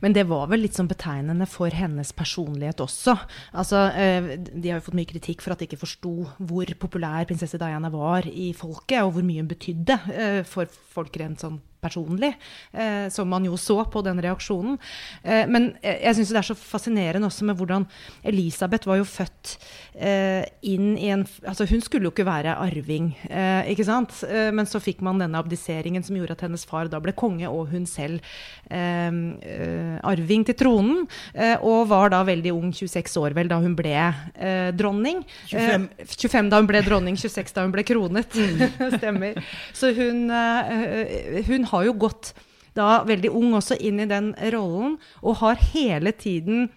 Men 0.00 0.14
det 0.16 0.24
var 0.30 0.46
vel 0.50 0.62
litt 0.64 0.78
sånn 0.78 0.88
betegnende 0.90 1.46
for 1.50 1.74
hennes 1.74 2.12
personlighet 2.16 2.80
også. 2.80 3.16
Altså, 3.60 3.82
eh, 3.92 4.30
de 4.38 4.70
har 4.70 4.78
jo 4.78 4.86
fått 4.86 4.98
mye 5.00 5.10
kritikk 5.10 5.44
for 5.44 5.52
at 5.52 5.60
de 5.60 5.68
ikke 5.68 5.82
forsto 5.82 6.14
hvor 6.38 6.70
populær 6.80 7.26
prinsesse 7.28 7.60
Diana 7.60 7.90
var 7.92 8.28
i 8.30 8.52
folket, 8.56 9.02
og 9.02 9.16
hvor 9.16 9.26
mye 9.26 9.42
hun 9.42 9.50
betydde 9.50 9.98
eh, 10.14 10.40
for 10.48 10.70
folk 10.94 11.18
rent 11.20 11.44
sånn 11.44 11.60
personlig, 11.80 12.34
eh, 12.72 13.08
som 13.12 13.28
man 13.30 13.44
jo 13.48 13.56
så 13.60 13.80
på 13.90 14.02
den 14.04 14.20
reaksjonen. 14.22 14.78
Eh, 15.24 15.46
men 15.50 15.72
eh, 15.82 16.02
jeg 16.04 16.18
syns 16.18 16.32
det 16.34 16.40
er 16.42 16.48
så 16.50 16.56
fascinerende 16.58 17.28
også 17.30 17.46
med 17.48 17.58
hvordan 17.60 17.86
Elisabeth 18.26 18.88
var 18.88 19.00
jo 19.00 19.06
født 19.08 19.56
eh, 19.96 20.44
inn 20.66 20.94
i 20.98 21.10
en 21.14 21.26
Altså 21.46 21.66
hun 21.68 21.82
skulle 21.84 22.08
jo 22.08 22.12
ikke 22.12 22.26
være 22.26 22.56
arving, 22.60 23.10
eh, 23.28 23.70
ikke 23.72 23.84
sant? 23.86 24.12
Eh, 24.26 24.50
men 24.54 24.68
så 24.68 24.80
fikk 24.82 25.00
man 25.04 25.20
denne 25.20 25.38
abdiseringen 25.40 26.04
som 26.04 26.16
gjorde 26.18 26.36
at 26.36 26.44
hennes 26.46 26.64
far 26.68 26.90
da 26.90 27.00
ble 27.02 27.14
konge, 27.16 27.48
og 27.48 27.70
hun 27.72 27.86
selv 27.88 28.20
arving 28.70 30.44
til 30.46 30.54
tronen. 30.54 31.06
og 31.66 31.88
var 31.90 32.12
da 32.12 32.20
veldig 32.26 32.52
ung, 32.54 32.70
26 32.74 33.16
år 33.18 33.34
vel, 33.34 33.48
da 33.50 33.58
hun 33.62 33.74
ble 33.76 33.94
dronning. 34.78 35.24
25. 35.50 35.88
25 36.06 36.50
da 36.52 36.60
hun 36.60 36.68
ble 36.70 36.82
dronning, 36.86 37.18
26 37.18 37.54
da 37.56 37.64
hun 37.66 37.74
ble 37.74 37.84
kronet. 37.88 38.36
Stemmer. 39.00 39.40
Så 39.76 39.90
hun, 39.96 40.30
hun 41.48 41.66
har 41.72 41.86
jo 41.88 41.98
gått 42.06 42.32
da 42.78 43.00
veldig 43.06 43.32
ung 43.34 43.54
også 43.58 43.78
inn 43.82 43.98
i 44.02 44.08
den 44.10 44.32
rollen, 44.54 44.98
og 45.22 45.40
har 45.42 45.62
hele 45.72 46.12
tiden 46.14 46.68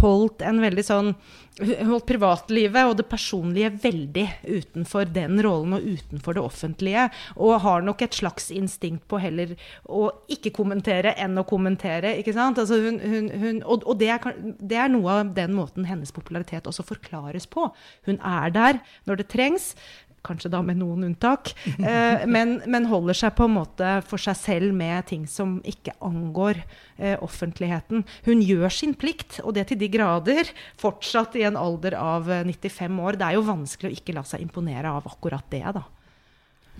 holdt 0.00 0.42
en 0.42 0.62
veldig 0.64 0.84
sånn 0.84 1.16
Holdt 1.54 2.08
privatlivet 2.08 2.82
og 2.82 2.96
det 2.98 3.04
personlige 3.06 3.68
veldig 3.84 4.24
utenfor 4.42 5.06
den 5.14 5.38
rollen 5.44 5.76
og 5.76 5.84
utenfor 5.86 6.34
det 6.34 6.42
offentlige. 6.42 7.04
Og 7.38 7.60
har 7.62 7.84
nok 7.86 8.02
et 8.02 8.16
slags 8.18 8.48
instinkt 8.50 9.04
på 9.06 9.20
heller 9.22 9.52
å 9.86 10.08
ikke 10.34 10.50
kommentere 10.56 11.12
enn 11.14 11.38
å 11.38 11.44
kommentere. 11.46 12.16
ikke 12.18 12.34
sant? 12.34 12.58
Altså 12.58 12.80
hun, 12.82 12.98
hun, 12.98 13.30
hun, 13.38 13.62
og, 13.62 13.86
og 13.86 14.02
det, 14.02 14.10
er, 14.16 14.42
det 14.58 14.80
er 14.82 14.90
noe 14.90 15.14
av 15.20 15.30
den 15.36 15.54
måten 15.54 15.86
hennes 15.86 16.10
popularitet 16.10 16.66
også 16.66 16.82
forklares 16.88 17.46
på. 17.46 17.68
Hun 18.10 18.18
er 18.18 18.50
der 18.50 18.82
når 19.06 19.22
det 19.22 19.30
trengs 19.30 19.76
kanskje 20.24 20.50
da 20.52 20.60
med 20.64 20.78
noen 20.80 21.06
unntak, 21.10 21.52
eh, 21.78 22.24
men, 22.26 22.56
men, 22.66 22.88
holder 22.90 23.18
seg 23.18 23.34
på 23.38 23.48
en 23.48 23.56
måte 23.56 23.96
for 24.08 24.20
seg 24.20 24.38
selv 24.40 24.76
med 24.76 25.08
ting 25.10 25.26
som 25.30 25.56
ikke 25.68 25.96
angår 26.04 26.62
eh, 26.96 27.16
offentligheten. 27.24 28.04
Hun 28.28 28.44
gjør 28.44 28.72
sin 28.72 28.94
plikt, 28.98 29.40
og 29.44 29.56
det 29.58 29.68
til 29.70 29.80
de 29.80 29.90
grader, 29.92 30.50
fortsatt 30.80 31.36
i 31.40 31.46
en 31.48 31.58
alder 31.60 31.98
av 32.00 32.30
95 32.44 32.86
eh, 32.86 33.02
år. 33.08 33.20
Det 33.20 33.28
er 33.28 33.38
jo 33.38 33.48
vanskelig 33.48 33.92
å 33.92 33.98
ikke 33.98 34.16
la 34.16 34.24
seg 34.28 34.44
imponere 34.44 34.94
av 35.00 35.10
akkurat 35.10 35.46
det, 35.52 35.64
da. 35.76 35.84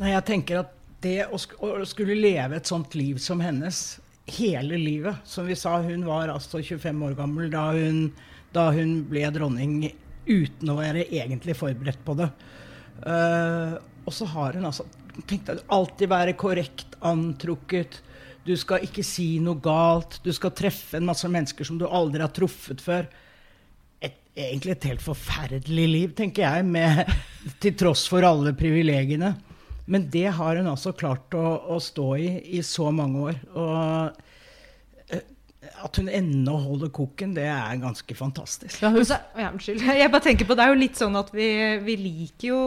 Nei, 0.00 0.14
jeg 0.14 0.26
tenker 0.26 0.64
at 0.64 0.72
det 1.04 1.20
å, 1.28 1.38
sk 1.38 1.58
å 1.62 1.76
skulle 1.86 2.16
leve 2.16 2.58
et 2.58 2.70
sånt 2.70 2.96
liv 2.96 3.20
som 3.22 3.42
hennes 3.44 3.84
hele 4.38 4.78
livet 4.80 5.20
Som 5.28 5.44
vi 5.46 5.56
sa, 5.58 5.76
hun 5.84 6.06
var 6.08 6.32
altså 6.32 6.62
25 6.64 7.02
år 7.04 7.16
gammel 7.18 7.50
da 7.52 7.66
hun, 7.76 8.06
da 8.56 8.70
hun 8.72 9.02
ble 9.10 9.26
dronning 9.34 9.74
uten 10.24 10.70
å 10.72 10.78
være 10.78 11.04
egentlig 11.12 11.56
forberedt 11.58 12.00
på 12.06 12.16
det. 12.16 12.30
Uh, 13.02 13.80
og 14.04 14.14
så 14.14 14.28
har 14.30 14.58
hun 14.58 14.68
altså 14.68 14.86
tenkt 15.28 15.48
deg 15.48 15.62
alltid 15.72 16.10
være 16.10 16.36
korrekt 16.38 16.96
antrukket. 17.04 18.00
Du 18.44 18.52
skal 18.60 18.84
ikke 18.84 19.04
si 19.06 19.38
noe 19.42 19.60
galt. 19.62 20.20
Du 20.24 20.32
skal 20.36 20.52
treffe 20.56 20.98
en 20.98 21.08
masse 21.08 21.28
mennesker 21.30 21.66
som 21.66 21.78
du 21.80 21.86
aldri 21.88 22.22
har 22.24 22.32
truffet 22.34 22.82
før. 22.84 23.08
Et, 24.04 24.16
egentlig 24.36 24.74
et 24.74 24.88
helt 24.90 25.04
forferdelig 25.04 25.88
liv, 25.88 26.12
tenker 26.18 26.44
jeg, 26.44 26.68
med, 26.68 27.08
til 27.62 27.76
tross 27.80 28.04
for 28.10 28.26
alle 28.26 28.52
privilegiene. 28.58 29.32
Men 29.84 30.06
det 30.12 30.30
har 30.36 30.60
hun 30.60 30.68
altså 30.70 30.94
klart 30.96 31.34
å, 31.36 31.44
å 31.74 31.80
stå 31.82 32.08
i 32.20 32.28
i 32.56 32.62
så 32.64 32.90
mange 32.92 33.24
år. 33.30 33.40
Og 33.52 34.22
at 35.84 35.98
hun 36.00 36.08
ennå 36.08 36.54
holder 36.64 36.90
koken, 36.94 37.34
det 37.36 37.44
er 37.50 37.76
ganske 37.82 38.16
fantastisk. 38.16 38.80
Ja, 38.80 38.90
hun, 38.94 39.04
ja, 39.04 39.50
unnskyld. 39.50 39.82
Jeg 40.02 40.12
bare 40.12 40.24
tenker 40.24 40.48
på, 40.48 40.56
Det 40.56 40.64
er 40.64 40.72
jo 40.72 40.80
litt 40.80 41.00
sånn 41.00 41.18
at 41.18 41.30
vi, 41.34 41.48
vi 41.84 41.96
liker 42.00 42.48
jo 42.48 42.60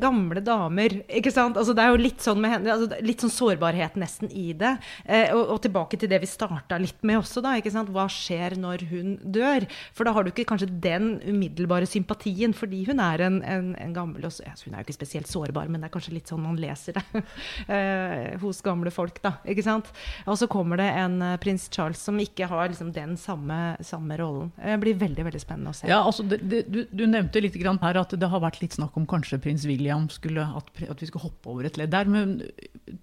gamle 0.00 0.42
damer. 0.44 1.00
ikke 1.10 1.32
sant? 1.34 1.58
Altså, 1.58 1.74
det 1.74 1.84
er 1.84 1.90
jo 1.94 2.00
litt 2.00 2.22
sånn 2.22 2.40
med 2.42 2.54
henne, 2.54 2.76
altså, 2.76 3.00
litt 3.04 3.24
sånn 3.24 3.34
sårbarhet 3.34 3.98
nesten 4.00 4.30
i 4.30 4.52
det. 4.54 4.76
Eh, 5.04 5.32
og, 5.34 5.56
og, 5.56 5.58
tilbake 5.64 5.98
til 6.00 6.10
det 6.12 6.20
vi 6.22 6.30
starta 6.30 6.78
litt 6.80 7.02
med 7.06 7.20
også. 7.20 7.42
da, 7.44 7.56
ikke 7.58 7.72
sant? 7.74 7.90
Hva 7.94 8.06
skjer 8.12 8.56
når 8.60 8.86
hun 8.92 9.16
dør? 9.24 9.66
For 9.96 10.06
da 10.06 10.14
har 10.14 10.24
du 10.24 10.30
ikke 10.32 10.46
kanskje 10.52 10.70
den 10.86 11.16
umiddelbare 11.26 11.88
sympatien, 11.90 12.54
fordi 12.56 12.84
hun 12.88 13.02
er 13.02 13.26
en, 13.26 13.40
en, 13.42 13.74
en 13.80 13.96
gammel 13.96 14.22
og, 14.28 14.30
altså, 14.30 14.68
Hun 14.68 14.76
er 14.76 14.84
jo 14.84 14.88
ikke 14.88 15.00
spesielt 15.00 15.30
sårbar, 15.30 15.66
men 15.66 15.82
det 15.82 15.90
er 15.90 15.96
kanskje 15.98 16.14
litt 16.14 16.30
sånn 16.30 16.44
man 16.46 16.60
leser 16.60 16.96
det 17.00 17.04
eh, 17.74 18.38
hos 18.42 18.62
gamle 18.64 18.94
folk. 18.94 19.18
da, 19.24 19.36
ikke 19.50 19.66
sant? 19.66 19.90
Og 20.30 20.38
så 20.38 20.48
kommer 20.50 20.78
det 20.80 20.88
en 21.00 21.18
uh, 21.24 21.36
prins 21.42 21.66
Charles 21.72 22.00
som 22.00 22.19
ikke 22.22 22.48
har 22.50 22.70
liksom 22.70 22.92
den 22.96 23.16
samme, 23.20 23.58
samme, 23.84 24.16
rollen. 24.20 24.50
Det 24.56 24.76
blir 24.82 24.98
veldig 25.00 25.26
veldig 25.26 25.42
spennende 25.42 25.72
å 25.72 25.76
se. 25.76 25.88
Ja, 25.90 26.00
altså 26.04 26.24
det, 26.28 26.40
det, 26.50 26.62
du, 26.70 26.82
du, 26.90 27.04
nevnte 27.10 27.42
litt 27.42 27.58
her 27.60 28.00
at 28.00 28.14
det 28.16 28.30
har 28.32 28.42
vært 28.42 28.60
litt 28.62 28.76
snakk 28.76 28.96
om 29.00 29.06
kanskje 29.10 29.40
prins 29.42 29.66
William 29.68 30.08
skulle, 30.12 30.44
at, 30.44 30.70
at 30.86 31.02
vi 31.02 31.10
skulle 31.10 31.26
hoppe 31.28 31.52
over 31.52 31.68
et 31.68 31.80
ledd 31.80 31.92
der. 31.94 32.10
Men 32.10 32.38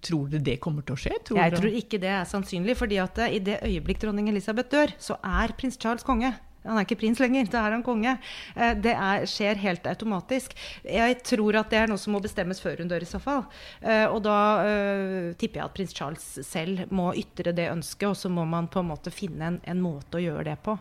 tror 0.04 0.28
du 0.32 0.38
det 0.38 0.58
kommer 0.64 0.86
til 0.86 0.96
å 0.96 1.00
skje? 1.04 1.14
Tror 1.28 1.42
jeg 1.42 1.56
tror 1.58 1.78
ikke 1.82 2.02
det 2.02 2.12
er 2.16 2.28
sannsynlig. 2.28 2.76
fordi 2.78 3.00
at 3.02 3.22
i 3.28 3.40
det 3.44 3.60
øyeblikk 3.66 4.02
dronning 4.02 4.28
Elisabeth 4.30 4.70
dør, 4.72 4.94
så 4.98 5.18
er 5.24 5.54
prins 5.58 5.78
Charles 5.80 6.06
konge. 6.06 6.34
Han 6.66 6.76
er 6.76 6.86
ikke 6.86 6.98
prins 7.00 7.20
lenger, 7.22 7.46
da 7.52 7.62
er 7.64 7.76
han 7.76 7.84
konge. 7.86 8.16
Eh, 8.56 8.74
det 8.82 8.92
er, 8.94 9.26
skjer 9.30 9.60
helt 9.62 9.86
automatisk. 9.88 10.56
Jeg 10.82 11.18
tror 11.26 11.60
at 11.60 11.70
det 11.72 11.80
er 11.80 11.90
noe 11.90 12.00
som 12.00 12.16
må 12.16 12.22
bestemmes 12.24 12.60
før 12.62 12.82
hun 12.82 12.90
dør, 12.90 13.04
i 13.04 13.08
så 13.08 13.20
fall. 13.22 13.44
Eh, 13.80 14.06
og 14.08 14.20
da 14.26 14.38
uh, 14.66 15.30
tipper 15.38 15.62
jeg 15.62 15.68
at 15.68 15.76
prins 15.76 15.94
Charles 15.94 16.26
selv 16.46 16.90
må 16.94 17.12
ytre 17.18 17.54
det 17.56 17.70
ønsket, 17.70 18.08
og 18.10 18.18
så 18.18 18.30
må 18.32 18.44
man 18.48 18.68
på 18.70 18.82
en 18.82 18.90
måte 18.90 19.14
finne 19.14 19.52
en, 19.52 19.60
en 19.70 19.82
måte 19.82 20.18
å 20.18 20.24
gjøre 20.24 20.48
det 20.50 20.58
på. 20.66 20.76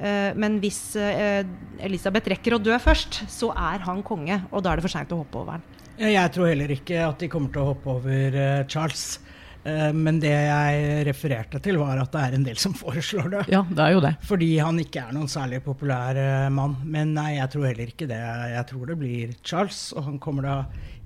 Uh, 0.00 0.32
men 0.38 0.58
hvis 0.64 0.80
uh, 0.98 1.44
Elisabeth 1.84 2.32
rekker 2.32 2.56
å 2.56 2.62
dø 2.62 2.74
først, 2.82 3.22
så 3.30 3.52
er 3.52 3.84
han 3.86 4.02
konge, 4.06 4.42
og 4.50 4.64
da 4.64 4.72
er 4.72 4.80
det 4.80 4.88
for 4.88 4.96
seint 4.96 5.12
å 5.14 5.22
hoppe 5.22 5.42
over 5.42 5.58
han. 5.58 5.68
Jeg 5.98 6.30
tror 6.30 6.46
heller 6.46 6.70
ikke 6.70 7.00
at 7.02 7.20
de 7.20 7.30
kommer 7.30 7.50
til 7.50 7.64
å 7.64 7.72
hoppe 7.72 7.90
over 7.98 8.36
Charles. 8.70 9.18
Eh, 9.64 9.92
men 9.94 10.20
det 10.22 10.32
jeg 10.32 11.06
refererte 11.08 11.60
til, 11.62 11.78
var 11.80 12.00
at 12.02 12.12
det 12.14 12.24
er 12.24 12.36
en 12.36 12.46
del 12.46 12.60
som 12.60 12.74
foreslår 12.84 13.30
det. 13.34 13.44
Ja, 13.52 13.64
det 13.68 13.84
er 13.84 13.96
jo 13.96 14.02
det. 14.04 14.14
Fordi 14.28 14.50
han 14.62 14.80
ikke 14.82 15.04
er 15.04 15.16
noen 15.16 15.30
særlig 15.32 15.62
populær 15.66 16.18
eh, 16.18 16.48
mann. 16.54 16.78
Men 16.84 17.14
nei, 17.16 17.32
jeg 17.38 17.52
tror 17.54 17.68
heller 17.70 17.92
ikke 17.94 18.10
det. 18.10 18.20
Jeg 18.54 18.68
tror 18.72 18.92
det 18.92 18.98
blir 19.00 19.34
Charles. 19.42 19.82
Og 19.96 20.08
han 20.10 20.20
kommer 20.22 20.48
da 20.48 20.58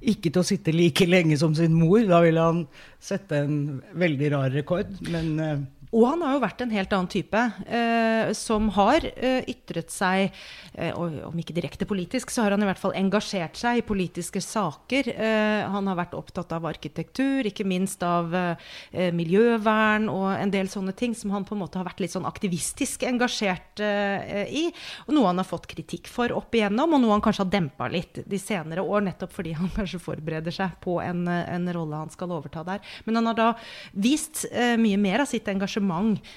ikke 0.03 0.33
til 0.33 0.43
å 0.43 0.47
sitte 0.47 0.75
like 0.75 1.07
lenge 1.09 1.39
som 1.41 1.55
sin 1.57 1.75
mor. 1.77 2.03
Da 2.09 2.23
vil 2.25 2.41
han 2.41 2.65
sette 3.03 3.45
en 3.45 3.63
veldig 3.99 4.33
rar 4.35 4.53
rekord. 4.55 4.93
Men 5.09 5.33
eh, 5.43 5.63
og 5.93 6.07
han 6.09 6.23
har 6.25 6.33
jo 6.33 6.41
vært 6.41 6.63
en 6.65 6.71
helt 6.73 6.93
annen 6.97 7.09
type, 7.13 7.41
eh, 7.69 8.31
som 8.33 8.71
har 8.79 9.05
eh, 9.13 9.45
ytret 9.51 9.93
seg, 9.93 10.31
eh, 10.73 10.93
om 10.97 11.37
ikke 11.37 11.53
direkte 11.53 11.85
politisk, 11.89 12.31
så 12.33 12.47
har 12.47 12.55
han 12.55 12.65
i 12.65 12.69
hvert 12.71 12.81
fall 12.81 12.95
engasjert 12.97 13.59
seg 13.61 13.83
i 13.83 13.85
politiske 13.85 14.41
saker. 14.41 15.11
Eh, 15.13 15.61
han 15.69 15.91
har 15.91 15.99
vært 15.99 16.17
opptatt 16.17 16.55
av 16.57 16.65
arkitektur, 16.71 17.45
ikke 17.45 17.67
minst 17.69 18.01
av 18.09 18.33
eh, 18.33 19.11
miljøvern 19.13 20.09
og 20.09 20.31
en 20.33 20.55
del 20.55 20.71
sånne 20.73 20.95
ting 20.97 21.13
som 21.19 21.35
han 21.37 21.45
på 21.45 21.59
en 21.59 21.61
måte 21.61 21.77
har 21.77 21.85
vært 21.91 22.01
litt 22.01 22.15
sånn 22.17 22.29
aktivistisk 22.31 23.05
engasjert 23.11 23.85
eh, 23.85 24.49
i. 24.49 24.65
Og 25.05 25.13
noe 25.19 25.29
han 25.29 25.45
har 25.45 25.51
fått 25.51 25.69
kritikk 25.75 26.09
for 26.09 26.33
opp 26.33 26.57
igjennom, 26.57 26.97
og 26.97 27.05
noe 27.05 27.19
han 27.19 27.27
kanskje 27.29 27.45
har 27.45 27.53
dempa 27.59 27.91
litt 27.93 28.23
de 28.25 28.41
senere 28.41 28.81
år, 28.81 29.05
nettopp 29.11 29.37
fordi 29.37 29.53
han 29.61 29.69
kanskje 29.77 30.01
forbereder 30.01 30.57
seg 30.57 30.81
på 30.81 30.97
en, 31.05 31.27
en 31.29 31.71
rolle 31.77 32.01
han 32.07 32.17
skal 32.17 32.33
overta 32.33 32.65
der. 32.73 32.81
Men 33.05 33.21
han 33.21 33.33
har 33.35 33.41
da 33.43 33.53
vist 33.93 34.47
mye 34.81 34.97
mer 34.97 35.27
av 35.27 35.29
sitt 35.29 35.53
engasjement 35.53 35.82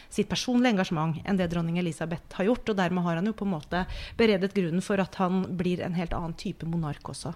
sitt 0.10 0.30
personlige 0.32 0.74
engasjement 0.74 1.20
enn 1.26 1.38
det 1.40 1.50
dronning 1.52 1.78
Elisabeth 1.82 2.40
har 2.40 2.50
gjort. 2.50 2.72
Og 2.72 2.80
dermed 2.80 3.06
har 3.06 3.20
han 3.20 3.30
jo 3.30 3.36
på 3.38 3.48
en 3.48 3.54
måte 3.54 3.86
beredet 4.18 4.54
grunnen 4.56 4.84
for 4.86 5.02
at 5.02 5.16
han 5.22 5.44
blir 5.58 5.84
en 5.86 5.98
helt 5.98 6.16
annen 6.16 6.36
type 6.40 6.68
monark 6.70 7.14
også. 7.14 7.36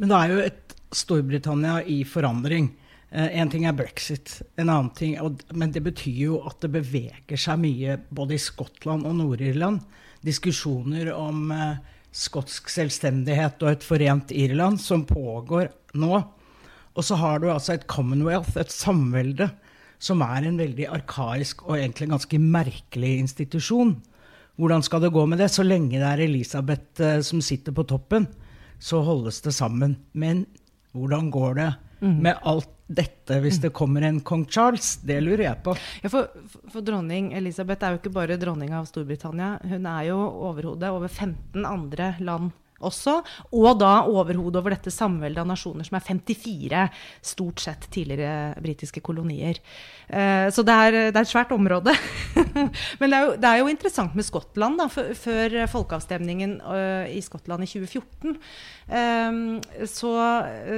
Men 0.00 0.12
det 0.12 0.18
er 0.20 0.32
jo 0.32 0.44
et 0.44 0.76
Storbritannia 0.90 1.80
i 1.86 2.02
forandring. 2.08 2.70
Eh, 3.10 3.38
en 3.40 3.50
ting 3.50 3.66
er 3.66 3.76
brexit, 3.76 4.40
en 4.56 4.68
annen 4.68 4.90
ting, 4.94 5.16
men 5.52 5.72
det 5.74 5.82
betyr 5.82 6.20
jo 6.28 6.40
at 6.46 6.60
det 6.62 6.72
beveger 6.74 7.38
seg 7.38 7.58
mye 7.62 7.96
både 8.10 8.36
i 8.36 8.42
Skottland 8.42 9.06
og 9.08 9.16
Nord-Irland. 9.18 9.82
Diskusjoner 10.24 11.12
om 11.14 11.50
eh, 11.54 11.80
skotsk 12.10 12.70
selvstendighet 12.70 13.62
og 13.62 13.72
et 13.72 13.86
forent 13.86 14.34
Irland 14.34 14.80
som 14.82 15.06
pågår 15.06 15.70
nå. 15.98 16.20
Og 16.94 17.06
så 17.06 17.18
har 17.18 17.38
du 17.40 17.50
altså 17.50 17.76
et 17.76 17.86
Commonwealth, 17.90 18.56
et 18.58 18.72
samvelde, 18.74 19.50
som 20.00 20.22
er 20.24 20.48
en 20.48 20.58
veldig 20.60 20.88
arkaisk 20.90 21.66
og 21.68 21.76
egentlig 21.76 22.08
ganske 22.14 22.40
merkelig 22.40 23.12
institusjon. 23.20 23.98
Hvordan 24.60 24.84
skal 24.84 25.04
det 25.04 25.12
gå 25.14 25.24
med 25.28 25.40
det? 25.40 25.50
Så 25.52 25.64
lenge 25.64 26.00
det 26.00 26.06
er 26.08 26.24
Elisabeth 26.24 27.04
uh, 27.04 27.20
som 27.24 27.42
sitter 27.44 27.76
på 27.76 27.84
toppen, 27.88 28.26
så 28.80 29.02
holdes 29.04 29.40
det 29.44 29.54
sammen. 29.56 29.98
Men 30.12 30.46
hvordan 30.96 31.30
går 31.32 31.56
det 31.60 31.70
mm. 32.00 32.16
med 32.26 32.40
alt 32.48 32.70
dette 32.90 33.36
hvis 33.44 33.60
det 33.62 33.70
kommer 33.76 34.02
en 34.02 34.22
kong 34.26 34.46
Charles? 34.50 34.96
Det 35.06 35.20
lurer 35.22 35.44
jeg 35.46 35.62
på. 35.64 35.76
Ja, 36.02 36.10
for, 36.12 36.32
for, 36.72 36.82
dronning 36.84 37.30
Elisabeth 37.38 37.84
er 37.84 37.94
jo 37.94 38.00
ikke 38.00 38.14
bare 38.16 38.40
dronning 38.40 38.72
av 38.76 38.88
Storbritannia. 38.90 39.58
Hun 39.68 39.86
er 39.86 40.08
jo 40.10 40.18
overhodet 40.50 40.90
over 40.90 41.08
15 41.08 41.68
andre 41.68 42.14
land 42.24 42.50
også. 42.84 43.20
Og 43.56 43.78
da 43.80 43.92
overhodet 44.08 44.60
over 44.60 44.74
dette 44.74 44.92
samveldet 44.94 45.42
av 45.42 45.48
nasjoner 45.50 45.86
som 45.86 45.98
er 45.98 46.04
54 46.06 46.84
stort 47.32 47.62
sett 47.62 47.86
tidligere 47.92 48.54
britiske 48.62 49.02
kolonier. 49.04 49.60
Eh, 50.08 50.48
så 50.52 50.64
det 50.66 50.76
er, 50.76 50.98
det 51.10 51.14
er, 51.14 51.22
et 51.22 51.32
svært 51.32 51.54
område. 51.54 51.94
Men 53.00 53.06
det 53.06 53.16
er, 53.16 53.26
jo, 53.26 53.36
det 53.36 53.50
er, 53.50 53.60
jo, 53.62 53.70
interessant 53.72 54.16
med 54.18 54.26
Skottland. 54.26 54.80
Da, 54.80 54.88
før 54.90 55.56
folkeavstemningen 55.70 56.58
eh, 56.60 57.14
i 57.18 57.22
Skottland 57.24 57.66
i 57.66 57.70
2014 57.70 58.36
eh, 59.00 59.86
så 59.90 60.14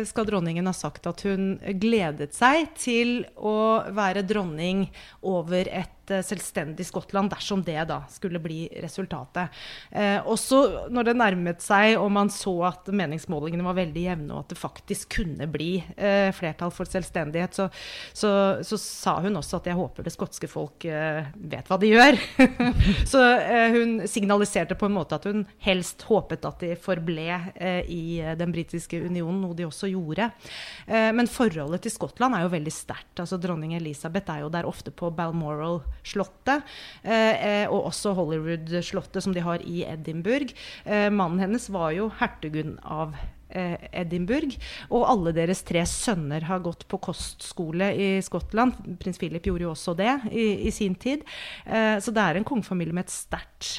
skal 0.08 0.28
dronningen 0.28 0.68
ha 0.68 0.74
sagt 0.76 1.06
at 1.10 1.24
hun 1.26 1.56
gledet 1.80 2.34
seg 2.36 2.72
til 2.80 3.22
å 3.36 3.82
være 3.94 4.24
dronning 4.26 4.86
over 5.26 5.68
et 5.70 6.01
et 6.02 6.26
selvstendig 6.26 6.86
Skottland, 6.86 7.30
dersom 7.32 7.62
det 7.64 7.78
da 7.88 8.02
skulle 8.10 8.40
bli 8.42 8.64
resultatet. 8.82 9.52
Eh, 9.90 10.18
også 10.26 10.88
når 10.92 11.08
det 11.08 11.14
nærmet 11.18 11.62
seg 11.62 11.96
og 12.00 12.10
man 12.14 12.30
så 12.32 12.54
at 12.68 12.88
meningsmålingene 12.92 13.66
var 13.66 13.78
veldig 13.78 14.04
jevne, 14.06 14.30
og 14.34 14.44
at 14.44 14.52
det 14.52 14.60
faktisk 14.60 15.18
kunne 15.18 15.48
bli 15.50 15.70
eh, 15.96 16.30
flertall 16.34 16.72
for 16.74 16.88
selvstendighet, 16.88 17.56
så, 17.58 17.68
så, 18.12 18.32
så, 18.66 18.80
sa 18.82 19.16
hun 19.22 19.38
også 19.38 19.60
at 19.60 19.70
jeg 19.70 19.78
håper 19.78 20.06
det 20.06 20.14
skotske 20.14 20.50
folk 20.50 20.86
eh, 20.88 21.28
vet 21.34 21.70
hva 21.70 21.78
de 21.80 21.92
gjør. 21.92 22.18
så 23.12 23.22
eh, 23.38 23.76
hun 23.76 24.02
signaliserte 24.10 24.76
på 24.78 24.88
en 24.88 24.96
måte 24.96 25.18
at 25.18 25.28
hun 25.30 25.46
helst 25.62 26.06
håpet 26.08 26.46
at 26.48 26.64
de 26.64 26.74
forble 26.80 27.28
eh, 27.54 27.82
i 27.86 28.04
den 28.38 28.54
britiske 28.54 29.00
unionen, 29.06 29.42
noe 29.44 29.56
de 29.58 29.68
også 29.68 29.90
gjorde. 29.92 30.30
Eh, 30.86 31.10
men 31.14 31.30
forholdet 31.30 31.84
til 31.86 31.94
Skottland 31.94 32.36
er 32.36 32.46
jo 32.46 32.54
veldig 32.54 32.74
sterkt. 32.74 33.14
Altså, 33.22 33.38
dronning 33.40 33.76
Elisabeth 33.78 34.32
er 34.32 34.44
jo 34.44 34.52
der 34.52 34.68
ofte 34.68 34.92
på 34.94 35.10
Balmoral 35.14 35.82
slottet, 36.06 36.64
eh, 37.02 37.66
og 37.68 37.90
også 37.90 38.14
Hollywood-slottet 38.18 39.24
som 39.24 39.34
de 39.34 39.44
har 39.44 39.62
i 39.66 39.84
Edinburgh. 39.86 40.54
Eh, 40.84 41.08
mannen 41.12 41.42
hennes 41.42 41.68
var 41.72 41.92
jo 41.96 42.10
hertugen 42.18 42.76
av 42.82 43.14
eh, 43.50 43.76
Edinburgh. 44.02 44.58
Og 44.90 45.06
alle 45.08 45.34
deres 45.36 45.64
tre 45.68 45.84
sønner 45.88 46.48
har 46.48 46.64
gått 46.64 46.86
på 46.90 47.00
kostskole 47.02 47.92
i 47.94 48.12
Skottland. 48.24 48.78
Prins 49.02 49.20
Philip 49.20 49.46
gjorde 49.46 49.68
jo 49.68 49.74
også 49.74 49.96
det 49.98 50.14
i, 50.32 50.68
i 50.68 50.74
sin 50.74 50.96
tid. 50.98 51.26
Eh, 51.66 51.98
så 52.02 52.14
det 52.14 52.24
er 52.24 52.40
en 52.40 52.48
kongefamilie 52.48 52.96
med 52.96 53.06
et 53.06 53.14
sterkt 53.14 53.76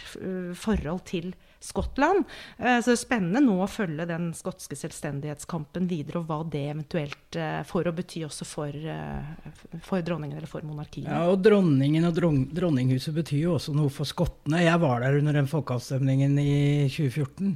forhold 0.60 1.04
til 1.10 1.34
Skottland. 1.34 1.50
Eh, 1.64 2.80
så 2.82 2.92
det 2.92 2.96
er 2.96 3.00
spennende 3.00 3.42
nå 3.44 3.56
å 3.64 3.70
følge 3.72 4.06
den 4.10 4.32
skotske 4.36 4.76
selvstendighetskampen 4.78 5.88
videre, 5.90 6.20
og 6.22 6.30
hva 6.30 6.42
det 6.44 6.66
eventuelt 6.74 7.38
eh, 7.40 7.62
får 7.68 7.90
å 7.90 7.96
bety 7.96 8.24
også 8.28 8.48
for, 8.48 8.70
eh, 8.70 9.80
for 9.86 10.04
dronningen 10.04 10.38
eller 10.38 10.52
for 10.52 10.66
monarkiet. 10.68 11.08
Ja, 11.08 11.24
og 11.32 11.42
Dronningen 11.44 12.08
og 12.08 12.18
dronninghuset 12.18 13.16
betyr 13.16 13.46
jo 13.48 13.58
også 13.58 13.76
noe 13.76 13.92
for 13.94 14.10
skottene. 14.10 14.64
Jeg 14.64 14.82
var 14.84 15.04
der 15.04 15.20
under 15.20 15.40
den 15.40 15.50
folkeavstemningen 15.52 16.36
i 16.42 16.56
2014. 16.92 17.56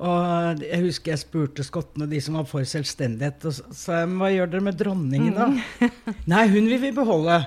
Og 0.00 0.62
jeg 0.64 0.84
husker 0.86 1.12
jeg 1.12 1.20
spurte 1.24 1.64
skottene, 1.66 2.08
de 2.08 2.20
som 2.22 2.38
var 2.38 2.46
for 2.48 2.64
selvstendighet, 2.64 3.44
og 3.50 3.76
sa 3.76 4.04
hva 4.08 4.30
gjør 4.32 4.52
dere 4.52 4.64
med 4.70 4.78
dronningen 4.80 5.34
da? 5.36 5.48
Mm. 5.50 5.96
Nei, 6.32 6.44
hun 6.54 6.70
vil 6.70 6.80
vi 6.86 6.92
beholde. 6.96 7.40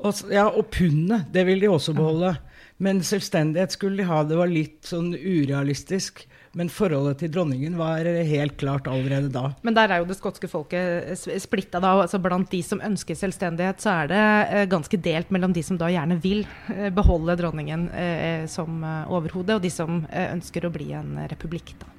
Og, 0.00 0.22
ja, 0.32 0.48
og 0.48 0.68
pundet, 0.72 1.28
det 1.32 1.44
vil 1.48 1.62
de 1.62 1.70
også 1.70 1.94
beholde. 1.96 2.34
Men 2.80 3.02
selvstendighet 3.04 3.76
skulle 3.76 4.00
de 4.00 4.08
ha. 4.08 4.22
Det 4.24 4.38
var 4.38 4.50
litt 4.50 4.88
sånn 4.88 5.12
urealistisk. 5.14 6.24
Men 6.58 6.70
forholdet 6.72 7.20
til 7.22 7.30
dronningen 7.30 7.76
var 7.78 8.08
helt 8.26 8.56
klart 8.58 8.88
allerede 8.90 9.28
da. 9.30 9.52
Men 9.62 9.76
der 9.76 9.92
er 9.92 10.00
jo 10.02 10.08
det 10.08 10.16
skotske 10.18 10.48
folket 10.50 11.20
splitta, 11.38 11.78
da. 11.78 11.92
Altså 12.02 12.18
blant 12.22 12.50
de 12.50 12.62
som 12.66 12.82
ønsker 12.82 13.18
selvstendighet, 13.18 13.78
så 13.84 13.92
er 14.00 14.10
det 14.10 14.24
eh, 14.24 14.66
ganske 14.70 14.98
delt 14.98 15.30
mellom 15.30 15.54
de 15.54 15.62
som 15.66 15.78
da 15.78 15.92
gjerne 15.92 16.18
vil 16.24 16.42
eh, 16.74 16.88
beholde 16.94 17.38
dronningen 17.38 17.86
eh, 17.94 18.48
som 18.50 18.82
overhode, 18.82 19.60
og 19.60 19.62
de 19.62 19.70
som 19.70 20.02
ønsker 20.10 20.66
å 20.66 20.74
bli 20.74 20.90
en 20.98 21.20
republikk, 21.30 21.76
da. 21.78 21.89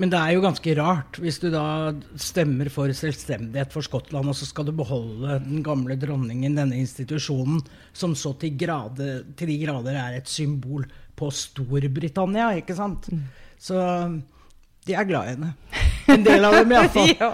Men 0.00 0.08
det 0.08 0.16
er 0.16 0.32
jo 0.32 0.44
ganske 0.44 0.74
rart 0.78 1.18
hvis 1.20 1.38
du 1.42 1.50
da 1.52 1.92
stemmer 2.16 2.70
for 2.72 2.88
selvstendighet 2.96 3.74
for 3.74 3.84
Skottland, 3.84 4.30
og 4.32 4.36
så 4.38 4.48
skal 4.48 4.64
du 4.68 4.72
beholde 4.76 5.36
den 5.44 5.60
gamle 5.66 5.98
dronningen, 6.00 6.56
denne 6.56 6.78
institusjonen, 6.80 7.60
som 7.92 8.16
så 8.16 8.32
til, 8.40 8.56
grade, 8.60 9.10
til 9.36 9.52
de 9.52 9.58
grader 9.60 9.98
er 10.00 10.16
et 10.16 10.30
symbol 10.30 10.86
på 11.20 11.28
Storbritannia, 11.34 12.48
ikke 12.62 12.78
sant? 12.78 13.10
Mm. 13.12 13.26
Så 13.60 13.76
de 14.88 14.96
er 14.96 15.04
glad 15.04 15.28
i 15.28 15.34
henne. 15.34 15.52
En 16.10 16.24
del 16.26 16.44
av 16.44 16.56
dem, 16.58 16.74
iallfall. 16.74 17.12
ja. 17.20 17.30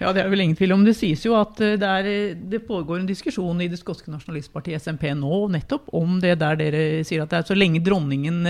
ja, 0.00 0.12
det 0.16 0.22
er 0.22 0.30
vel 0.32 0.44
ingen 0.44 0.58
tvil 0.58 0.74
om. 0.74 0.84
Det 0.86 0.94
sies 0.98 1.24
jo 1.26 1.36
at 1.38 1.60
eh, 1.64 1.76
det, 1.80 1.90
er, 2.00 2.34
det 2.52 2.62
pågår 2.66 3.00
en 3.00 3.08
diskusjon 3.08 3.62
i 3.62 3.68
det 3.70 3.80
skotske 3.80 4.12
nasjonalistpartiet 4.12 4.82
SMP 4.82 5.08
nå 5.16 5.42
nettopp 5.54 5.90
om 5.96 6.18
det 6.22 6.36
der 6.40 6.60
dere 6.60 6.84
sier 7.06 7.24
at 7.24 7.32
det 7.32 7.42
er 7.42 7.48
så 7.50 7.58
lenge 7.58 7.82
dronningen, 7.84 8.44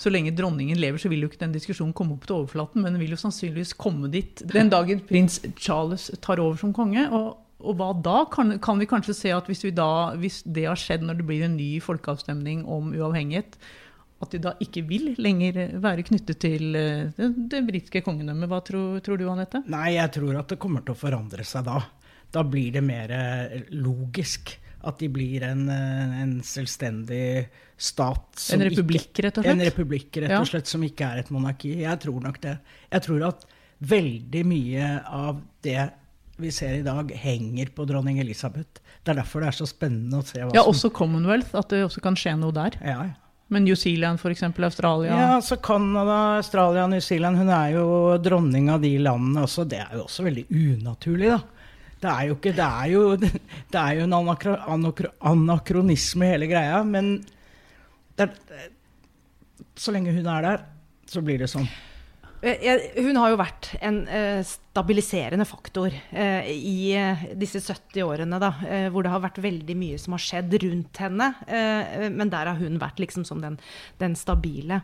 så 0.00 0.12
lenge 0.12 0.34
dronningen 0.36 0.80
lever, 0.80 1.00
så 1.02 1.12
vil 1.12 1.24
jo 1.24 1.30
ikke 1.30 1.44
den 1.44 1.56
diskusjonen 1.56 1.94
komme 1.96 2.16
opp 2.16 2.26
til 2.28 2.40
overflaten, 2.40 2.84
men 2.84 2.94
den 2.94 3.02
vil 3.02 3.14
jo 3.16 3.22
sannsynligvis 3.22 3.76
komme 3.80 4.10
dit 4.12 4.44
den 4.52 4.72
dagen 4.72 5.02
prins 5.08 5.40
Charles 5.58 6.10
tar 6.24 6.42
over 6.42 6.60
som 6.60 6.74
konge. 6.76 7.08
og 7.10 7.38
og 7.62 7.78
hva 7.78 7.92
da? 8.04 8.24
Kan, 8.32 8.56
kan, 8.62 8.80
vi 8.80 8.88
kanskje 8.90 9.14
se 9.16 9.32
at 9.34 9.46
hvis, 9.46 9.62
da, 9.76 10.14
hvis, 10.18 10.40
det 10.42 10.66
har 10.68 10.78
skjedd 10.78 11.04
når 11.06 11.20
det 11.20 11.26
blir 11.28 11.44
en 11.46 11.56
ny 11.56 11.70
folkeavstemning 11.82 12.64
om 12.66 12.92
uavhengighet, 12.96 13.54
at 14.22 14.34
de 14.34 14.40
da 14.42 14.54
ikke 14.62 14.84
vil 14.86 15.12
lenger 15.22 15.58
være 15.82 16.04
knyttet 16.06 16.40
til 16.44 16.76
eh, 16.78 17.10
det, 17.16 17.30
det 17.50 17.62
britiske 17.66 18.04
kongedømmet. 18.06 18.50
Hva 18.50 18.60
tror, 18.66 19.00
tror, 19.04 19.18
du, 19.18 19.26
Anette? 19.32 19.62
Nei, 19.72 19.96
jeg 19.96 20.14
tror 20.18 20.40
at 20.42 20.54
det 20.54 20.60
kommer 20.62 20.84
til 20.86 20.94
å 20.94 21.00
forandre 21.00 21.46
seg 21.46 21.66
da. 21.66 21.80
Da 22.32 22.44
blir 22.46 22.76
det 22.76 22.84
mer 22.86 23.12
eh, 23.16 23.56
logisk 23.74 24.54
at 24.82 24.98
de 24.98 25.08
blir 25.12 25.44
en, 25.46 25.66
eh, 25.70 26.20
en 26.22 26.36
selvstendig 26.46 27.48
stat. 27.76 28.46
en 28.54 28.66
republikk, 28.66 29.10
rett 29.26 29.38
og 29.40 29.46
slett? 29.46 29.56
En 29.56 29.66
republikk, 29.66 30.20
rett 30.24 30.36
og 30.38 30.50
slett, 30.50 30.70
som 30.70 30.84
ikke 30.86 31.08
er 31.08 31.22
et 31.22 31.32
monarki. 31.34 31.74
Jeg 31.82 32.02
tror 32.02 32.22
nok 32.22 32.38
det. 32.42 32.56
Jeg 32.90 33.06
tror 33.08 33.26
at 33.32 33.46
veldig 33.82 34.44
mye 34.46 34.92
av 35.10 35.42
det 35.66 35.90
vi 36.42 36.50
ser 36.54 36.78
i 36.78 36.84
dag, 36.86 37.10
henger 37.22 37.70
på 37.74 37.84
dronning 37.86 38.18
Elisabeth. 38.22 38.80
Det 39.02 39.12
er 39.12 39.18
derfor 39.20 39.42
det 39.42 39.50
er 39.50 39.58
så 39.58 39.66
spennende 39.68 40.22
å 40.22 40.26
se 40.26 40.40
hva 40.40 40.48
ja, 40.48 40.54
som 40.54 40.58
Ja, 40.58 40.64
også 40.70 40.90
Commonwealth, 40.94 41.52
at 41.58 41.70
det 41.70 41.82
også 41.86 42.02
kan 42.02 42.16
skje 42.18 42.34
noe 42.40 42.54
der. 42.56 42.78
Ja, 42.82 43.02
ja. 43.10 43.21
Men 43.52 43.66
New 43.66 43.76
Zealand 43.76 44.20
f.eks., 44.20 44.42
Australia? 44.42 45.12
Ja, 45.12 45.28
altså 45.36 45.58
Canada, 45.60 46.38
Australia, 46.38 46.86
New 46.88 47.00
Zealand. 47.04 47.36
Hun 47.36 47.50
er 47.52 47.74
jo 47.74 47.86
dronning 48.22 48.70
av 48.72 48.80
de 48.80 48.94
landene 49.02 49.44
også. 49.44 49.66
Det 49.68 49.82
er 49.82 49.98
jo 49.98 50.06
også 50.06 50.24
veldig 50.24 50.46
unaturlig, 50.48 51.28
da. 51.34 51.40
Det 52.02 52.10
er 52.10 52.26
jo 52.26 52.34
ikke 52.34 52.52
Det 52.56 52.66
er 52.66 52.88
jo, 52.90 53.02
det 53.74 53.82
er 53.82 53.98
jo 53.98 54.06
en 54.08 54.16
anakro, 54.18 54.56
anakro, 54.74 55.12
anakronisme, 55.32 56.32
hele 56.32 56.48
greia. 56.50 56.80
Men 56.88 57.14
det, 58.16 58.30
så 59.76 59.92
lenge 59.94 60.16
hun 60.16 60.32
er 60.32 60.48
der, 60.48 60.64
så 61.12 61.22
blir 61.24 61.44
det 61.44 61.50
sånn. 61.52 61.68
Eh, 62.42 62.80
hun 62.98 63.14
har 63.20 63.30
jo 63.30 63.38
vært 63.38 63.68
en 63.86 64.00
uh, 64.08 64.40
stabiliserende 64.42 65.44
faktor 65.46 65.94
uh, 65.94 66.48
i 66.50 66.90
disse 67.38 67.60
70 67.62 68.02
årene, 68.02 68.40
da, 68.42 68.50
hvor 68.90 69.06
det 69.06 69.12
har 69.12 69.22
vært 69.22 69.38
veldig 69.44 69.76
mye 69.78 70.00
som 70.00 70.16
har 70.16 70.24
skjedd 70.24 70.56
rundt 70.64 70.98
henne. 71.04 71.28
men 72.10 72.30
der 72.32 72.48
har 72.50 72.58
hun 72.58 72.80
vært 72.80 72.98
liksom 73.02 73.24
som 73.28 73.42
den, 73.42 73.58
den 74.00 74.16
stabile. 74.18 74.80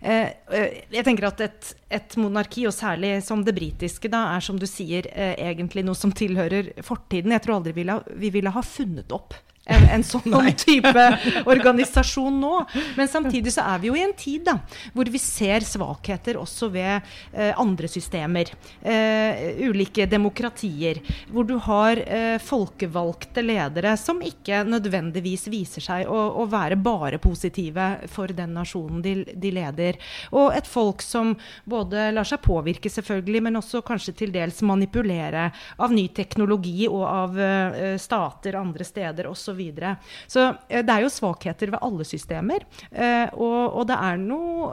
jeg 0.00 1.04
tenker 1.04 1.28
at 1.28 1.42
et, 1.44 1.70
et, 1.90 2.16
monarki, 2.16 2.66
og 2.66 2.74
særlig 2.74 3.18
som 3.26 3.44
det 3.44 3.54
britiske, 3.54 4.10
da, 4.10 4.24
er 4.34 4.44
som 4.44 4.58
du 4.58 4.66
sier, 4.66 5.06
egentlig 5.14 5.84
noe 5.86 5.98
som 5.98 6.12
tilhører 6.12 6.72
fortiden. 6.82 7.34
Jeg 7.36 7.44
tror 7.44 7.58
aldri 7.58 7.76
vi 7.76 7.84
ville, 7.84 8.00
vi 8.16 8.32
ville 8.34 8.54
ha 8.54 8.64
funnet 8.64 9.12
opp 9.14 9.36
en, 9.68 9.88
en 9.98 10.04
sånn 10.06 10.36
type 10.66 11.04
organisasjon 11.48 12.40
nå. 12.40 12.54
Men 12.96 13.10
samtidig 13.10 13.52
så 13.54 13.66
er 13.74 13.82
vi 13.82 13.90
jo 13.90 13.98
i 13.98 14.04
en 14.04 14.14
tid 14.18 14.46
da, 14.48 14.58
hvor 14.94 15.10
vi 15.12 15.20
ser 15.22 15.66
svakheter 15.66 16.38
også 16.40 16.70
ved 16.72 16.94
eh, 17.32 17.52
andre 17.58 17.90
systemer. 17.90 18.52
Eh, 18.82 19.60
ulike 19.68 20.06
demokratier. 20.10 21.02
Hvor 21.32 21.46
du 21.48 21.56
har 21.68 22.00
eh, 22.04 22.36
folkevalgte 22.42 23.44
ledere 23.44 23.94
som 24.00 24.22
ikke 24.24 24.64
nødvendigvis 24.68 25.48
viser 25.52 25.84
seg 25.84 26.08
å, 26.10 26.18
å 26.42 26.46
være 26.50 26.78
bare 26.80 27.20
positive 27.22 27.88
for 28.12 28.32
den 28.34 28.54
nasjonen 28.56 29.02
de, 29.04 29.14
de, 29.34 29.52
leder. 29.54 29.98
Og 30.32 30.52
et 30.56 30.68
folk 30.68 31.02
som 31.04 31.34
både 31.68 32.10
lar 32.14 32.28
seg 32.28 32.42
påvirke, 32.44 32.90
selvfølgelig, 32.92 33.42
men 33.44 33.60
også 33.60 33.82
kanskje 33.86 34.14
til 34.22 34.34
dels 34.34 34.60
manipulere 34.66 35.48
av 35.82 35.94
ny 35.94 36.08
teknologi 36.14 36.86
og 36.88 37.04
av 37.08 37.38
uh, 37.38 37.96
stater 38.00 38.58
andre 38.58 38.86
steder 38.86 39.28
osv. 39.30 39.57
Så, 39.58 39.64
videre. 39.64 39.94
så 40.30 40.42
uh, 40.54 40.80
det 40.86 40.94
er 40.94 41.02
jo 41.02 41.10
svakheter 41.10 41.72
ved 41.74 41.82
alle 41.82 42.06
systemer. 42.06 42.62
Uh, 42.92 43.26
og, 43.34 43.62
og, 43.80 43.82
det, 43.90 43.98
er 43.98 44.20
noe, 44.22 44.70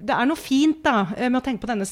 det 0.00 0.14
er 0.14 0.28
noe 0.28 0.40
fint 0.40 0.80
da, 0.84 1.02
med 1.26 1.40
å 1.40 1.44
tenke 1.44 1.66
på 1.66 1.70
denne 1.70 1.86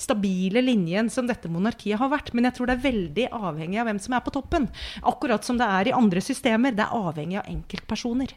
stabile 0.00 0.62
linjen 0.64 1.10
som 1.12 1.26
dette 1.28 1.50
monarkiet 1.50 2.00
har 2.00 2.12
vært. 2.12 2.30
Men 2.36 2.48
jeg 2.48 2.58
tror 2.58 2.70
det 2.70 2.78
er 2.78 2.86
veldig 2.86 3.26
avhengig 3.40 3.80
av 3.82 3.90
hvem 3.90 4.02
som 4.02 4.14
er 4.16 4.22
på 4.24 4.34
toppen. 4.34 4.68
Akkurat 5.10 5.46
som 5.46 5.58
det 5.60 5.66
er 5.66 5.90
i 5.90 5.96
andre 5.96 6.22
systemer. 6.24 6.76
Det 6.76 6.86
er 6.86 7.02
avhengig 7.10 7.40
av 7.42 7.50
enkeltpersoner. 7.50 8.36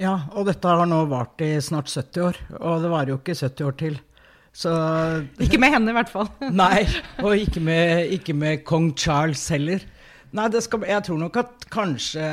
Ja, 0.00 0.14
og 0.32 0.46
dette 0.48 0.70
har 0.70 0.88
nå 0.88 1.02
vart 1.10 1.42
i 1.44 1.52
snart 1.60 1.90
70 1.92 2.22
år. 2.24 2.38
Og 2.60 2.84
det 2.84 2.92
varer 2.92 3.12
jo 3.12 3.18
ikke 3.20 3.36
70 3.36 3.66
år 3.66 3.76
til. 3.82 3.98
Så, 4.50 4.70
ikke 5.38 5.60
med 5.62 5.74
henne, 5.76 5.92
i 5.92 5.94
hvert 5.94 6.10
fall. 6.10 6.30
nei, 6.50 6.82
og 7.22 7.36
ikke 7.38 7.62
med, 7.62 8.08
ikke 8.16 8.34
med 8.34 8.64
kong 8.66 8.90
Charles 8.98 9.44
heller. 9.52 9.84
Nei, 10.36 10.48
skal, 10.62 10.84
jeg 10.86 11.06
tror 11.06 11.18
nok 11.18 11.38
at 11.42 11.70
kanskje 11.72 12.26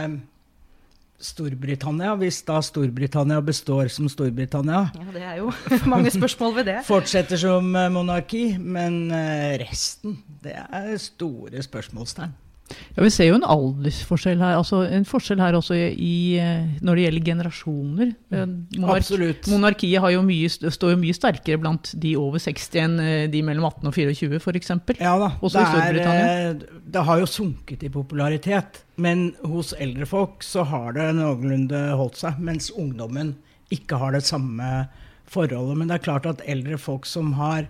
Storbritannia, 1.17 2.11
hvis 2.21 2.43
da 2.45 2.59
Storbritannia 2.61 3.39
består 3.41 3.89
som 3.89 4.05
Storbritannia. 4.11 4.83
Ja, 4.93 5.05
det 5.15 5.23
er 5.25 5.39
jo 5.39 5.51
mange 5.93 6.11
spørsmål 6.13 6.59
ved 6.59 6.69
det. 6.69 6.77
Fortsetter 6.85 7.41
som 7.41 7.71
eh, 7.73 7.89
monarki, 7.93 8.43
men 8.61 9.07
eh, 9.09 9.57
resten, 9.63 10.19
det 10.45 10.53
er 10.61 10.93
store 11.01 11.63
spørsmålstegn. 11.65 12.35
Ja, 12.69 13.03
Vi 13.03 13.09
ser 13.13 13.29
jo 13.29 13.37
en 13.37 13.45
aldersforskjell 13.47 14.41
her. 14.41 14.57
altså 14.57 14.81
En 14.91 15.05
forskjell 15.07 15.39
her 15.39 15.55
også 15.57 15.77
i, 15.77 16.37
eh, 16.41 16.65
når 16.81 16.95
det 16.95 17.05
gjelder 17.05 17.25
generasjoner. 17.29 18.11
Eh, 18.31 18.45
Monark, 18.77 19.03
Absolutt. 19.03 19.47
Monarkiet 19.51 20.03
har 20.03 20.11
jo 20.11 20.23
mye, 20.27 20.49
står 20.49 20.93
jo 20.95 20.99
mye 21.01 21.15
sterkere 21.15 21.61
blant 21.61 21.93
de 21.95 22.15
over 22.19 22.41
60 22.43 22.81
enn 22.83 22.99
eh, 22.99 23.27
de 23.31 23.41
mellom 23.45 23.69
18 23.69 23.87
og 23.91 23.95
24 23.95 24.41
f.eks. 24.41 24.71
Ja 24.99 25.15
da, 25.21 25.31
Også 25.41 25.63
det, 25.63 26.03
er, 26.03 26.51
eh, 26.51 26.81
det 26.83 27.07
har 27.07 27.23
jo 27.23 27.29
sunket 27.29 27.83
i 27.87 27.93
popularitet. 27.93 28.83
Men 28.97 29.29
hos 29.45 29.73
eldre 29.77 30.07
folk 30.09 30.43
så 30.43 30.65
har 30.67 30.95
det 30.97 31.11
noenlunde 31.19 31.83
holdt 31.99 32.17
seg, 32.19 32.39
mens 32.41 32.71
ungdommen 32.73 33.35
ikke 33.73 33.99
har 33.99 34.15
det 34.15 34.23
samme 34.25 34.87
forholdet. 35.27 35.77
Men 35.77 35.89
det 35.89 35.99
er 35.99 36.07
klart 36.07 36.25
at 36.29 36.43
eldre 36.47 36.79
folk 36.81 37.05
som 37.05 37.33
har 37.37 37.67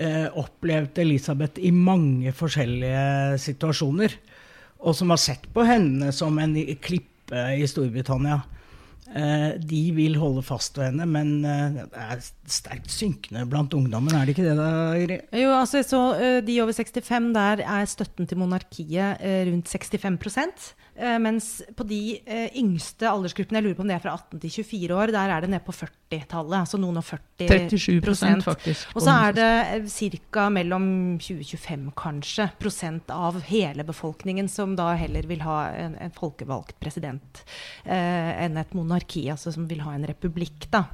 eh, 0.00 0.26
opplevd 0.30 0.98
Elisabeth 1.02 1.62
i 1.62 1.72
mange 1.74 2.32
forskjellige 2.34 3.38
situasjoner, 3.42 4.16
og 4.84 4.96
som 4.96 5.12
har 5.14 5.20
sett 5.22 5.46
på 5.54 5.64
henne 5.66 6.10
som 6.12 6.38
en 6.42 6.56
klippe 6.82 7.44
i 7.56 7.66
Storbritannia, 7.68 8.42
de 9.60 9.82
vil 9.94 10.16
holde 10.18 10.42
fast 10.42 10.78
ved 10.78 10.88
henne, 10.88 11.06
men 11.06 11.44
eh, 11.44 11.82
det 11.82 12.04
er 12.06 12.22
sterkt 12.50 12.92
synkende 12.92 13.44
blant 13.48 13.74
ungdommen, 13.76 14.14
er 14.16 14.26
det 14.26 14.34
ikke 14.34 14.46
det 14.46 14.56
da, 14.58 14.70
Ingrid? 14.98 15.26
Jo, 15.38 15.52
altså, 15.58 15.82
så 15.86 16.00
eh, 16.18 16.38
De 16.44 16.60
over 16.62 16.72
65, 16.76 17.32
der 17.34 17.62
er 17.64 17.90
støtten 17.90 18.28
til 18.28 18.40
monarkiet 18.40 19.20
eh, 19.20 19.44
rundt 19.48 19.70
65 19.70 20.74
eh, 20.96 21.18
Mens 21.22 21.50
på 21.76 21.86
de 21.88 22.00
eh, 22.24 22.48
yngste 22.60 23.08
aldersgruppene, 23.10 23.60
jeg 23.60 23.68
lurer 23.68 23.78
på 23.78 23.84
om 23.86 23.92
det 23.92 23.98
er 23.98 24.04
fra 24.04 24.16
18 24.16 24.42
til 24.44 24.56
24 24.64 24.98
år, 24.98 25.14
der 25.14 25.34
er 25.36 25.44
det 25.44 25.52
nede 25.52 25.64
på 25.64 25.74
40-tallet. 25.76 26.58
Altså 26.60 26.80
noen 26.80 27.00
og 27.00 27.06
40 27.06 27.24
37% 27.74 28.44
faktisk. 28.44 28.92
Og 28.94 29.02
så 29.02 29.14
er 29.28 29.34
det 29.34 29.90
ca. 30.30 30.48
mellom 30.54 30.86
20-25 31.18 31.88
kanskje 31.98 32.48
prosent 32.60 33.10
av 33.10 33.40
hele 33.48 33.86
befolkningen 33.86 34.48
som 34.50 34.76
da 34.78 34.92
heller 34.98 35.26
vil 35.26 35.42
ha 35.42 35.58
en, 35.74 35.96
en 35.98 36.14
folkevalgt 36.14 36.78
president 36.82 37.42
eh, 37.84 38.44
enn 38.44 38.58
et 38.60 38.74
monarki, 38.76 38.93
altså 38.94 39.52
som 39.52 39.66
vil 39.68 39.80
ha 39.80 39.92
en 39.94 40.06
republikk, 40.06 40.68
da. 40.70 40.84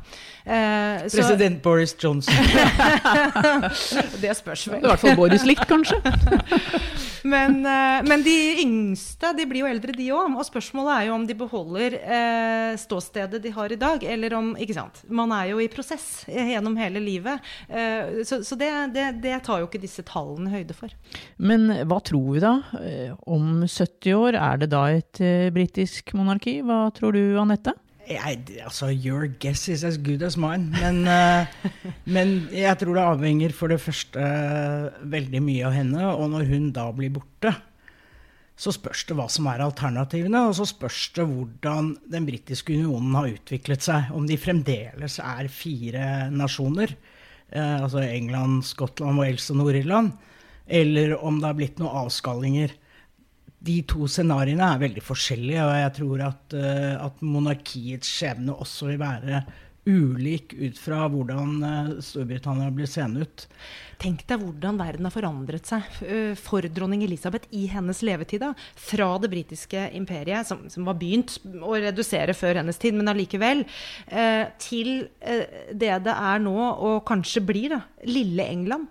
Eh, 0.45 1.09
så- 1.09 1.17
President 1.21 1.63
Boris 1.63 1.95
Johnson. 1.99 2.35
det 4.21 4.35
spørs 4.37 4.67
I 4.69 4.81
hvert 4.81 5.01
fall 5.01 5.17
Boris 5.17 5.45
likt, 5.45 5.67
kanskje. 5.69 6.01
Men, 7.23 7.59
eh, 7.69 8.01
men 8.09 8.23
de 8.25 8.35
yngste 8.63 9.35
de 9.37 9.45
blir 9.45 9.61
jo 9.61 9.69
eldre, 9.69 9.93
de 9.93 10.07
òg. 10.17 10.33
Og 10.41 10.47
spørsmålet 10.47 10.95
er 10.95 11.07
jo 11.11 11.17
om 11.19 11.27
de 11.29 11.35
beholder 11.37 11.97
eh, 12.01 12.77
ståstedet 12.81 13.43
de 13.45 13.53
har 13.53 13.73
i 13.73 13.77
dag, 13.77 14.05
eller 14.09 14.33
om 14.39 14.55
Ikke 14.57 14.77
sant. 14.77 15.03
Man 15.09 15.33
er 15.37 15.51
jo 15.51 15.61
i 15.61 15.69
prosess 15.69 16.25
eh, 16.29 16.55
gjennom 16.55 16.79
hele 16.81 17.03
livet. 17.05 17.41
Eh, 17.69 18.23
så 18.25 18.41
så 18.47 18.57
det, 18.57 18.71
det, 18.95 19.07
det 19.21 19.37
tar 19.45 19.61
jo 19.61 19.69
ikke 19.69 19.83
disse 19.83 20.05
tallene 20.09 20.49
høyde 20.55 20.77
for. 20.77 20.89
Men 21.37 21.69
hva 21.91 22.01
tror 22.05 22.33
vi 22.39 22.41
da? 22.41 22.55
Eh, 22.81 23.13
Om 23.29 23.67
70 23.69 24.17
år, 24.17 24.41
er 24.41 24.63
det 24.65 24.71
da 24.73 24.87
et 24.97 25.21
eh, 25.21 25.51
britisk 25.55 26.15
monarki? 26.17 26.61
Hva 26.65 26.87
tror 26.97 27.13
du, 27.17 27.23
Anette? 27.41 27.77
Jeg, 28.11 28.41
altså, 28.65 28.89
your 28.91 29.29
guess 29.39 29.69
is 29.71 29.85
as 29.87 29.97
good 30.03 30.23
as 30.27 30.37
mine. 30.41 30.73
Men, 30.75 31.05
uh, 31.07 31.47
men 32.15 32.49
jeg 32.51 32.81
tror 32.81 32.97
det 32.97 33.05
avhenger 33.07 33.55
for 33.55 33.71
det 33.71 33.79
første 33.79 34.19
eh, 34.19 35.03
veldig 35.13 35.43
mye 35.47 35.69
av 35.69 35.77
henne. 35.77 36.09
Og 36.17 36.33
når 36.33 36.49
hun 36.51 36.71
da 36.75 36.89
blir 36.97 37.13
borte, 37.15 37.53
så 38.61 38.75
spørs 38.75 39.07
det 39.07 39.15
hva 39.17 39.29
som 39.31 39.47
er 39.53 39.63
alternativene. 39.63 40.43
Og 40.51 40.59
så 40.59 40.67
spørs 40.67 41.05
det 41.17 41.29
hvordan 41.31 41.95
den 42.11 42.27
britiske 42.27 42.75
unionen 42.75 43.15
har 43.15 43.31
utviklet 43.31 43.87
seg. 43.87 44.11
Om 44.17 44.27
de 44.27 44.41
fremdeles 44.43 45.21
er 45.23 45.55
fire 45.55 46.11
nasjoner. 46.35 46.97
uh, 47.55 47.79
altså 47.85 48.03
England, 48.03 48.65
Skottland, 48.67 49.23
Wales 49.23 49.47
og 49.55 49.63
Nord-Irland. 49.63 50.17
Eller 50.67 51.15
om 51.23 51.39
det 51.39 51.47
har 51.47 51.59
blitt 51.63 51.79
noen 51.79 52.07
avskallinger 52.07 52.75
de 53.61 53.81
to 53.89 54.09
scenarioene 54.09 54.69
er 54.75 54.85
veldig 54.87 55.03
forskjellige, 55.05 55.65
og 55.65 55.75
jeg 55.77 55.97
tror 55.99 56.29
at, 56.31 56.55
eh, 56.57 56.95
at 56.97 57.25
monarkiets 57.25 58.09
skjebne 58.09 58.57
også 58.57 58.93
vil 58.93 59.03
være 59.03 59.43
ulik 59.91 60.53
ut 60.61 60.79
fra 60.81 61.07
hvordan 61.11 61.63
eh, 61.67 61.91
Storbritannia 62.05 62.71
blir 62.73 62.89
seende 62.89 63.27
ut. 63.27 63.45
Tenk 64.01 64.23
deg 64.29 64.41
hvordan 64.41 64.79
verden 64.81 65.09
har 65.09 65.13
forandret 65.13 65.69
seg 65.69 66.01
eh, 66.07 66.33
for 66.41 66.65
dronning 66.73 67.05
Elisabeth 67.05 67.53
i 67.57 67.67
hennes 67.69 68.01
levetid. 68.07 68.47
da. 68.47 68.55
Fra 68.81 69.11
det 69.21 69.29
britiske 69.33 69.91
imperiet, 69.99 70.49
som, 70.49 70.65
som 70.73 70.89
var 70.89 70.97
begynt 71.01 71.37
å 71.61 71.75
redusere 71.77 72.37
før 72.37 72.63
hennes 72.63 72.81
tid, 72.81 72.97
men 72.97 73.13
allikevel, 73.13 73.67
til 74.61 74.91
det 75.21 75.93
det 76.07 76.15
er 76.15 76.41
nå, 76.41 76.57
og 76.57 77.05
kanskje 77.09 77.45
blir, 77.45 77.77
da, 77.77 77.83
lille 78.09 78.49
England. 78.49 78.89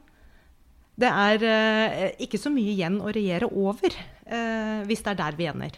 Det 0.99 1.07
er 1.07 1.43
eh, 1.47 2.09
ikke 2.25 2.39
så 2.41 2.51
mye 2.51 2.73
igjen 2.73 2.97
å 2.99 3.12
regjere 3.15 3.47
over, 3.47 3.93
eh, 4.27 4.81
hvis 4.88 5.03
det 5.05 5.13
er 5.13 5.19
der 5.21 5.38
vi 5.38 5.47
ender. 5.47 5.77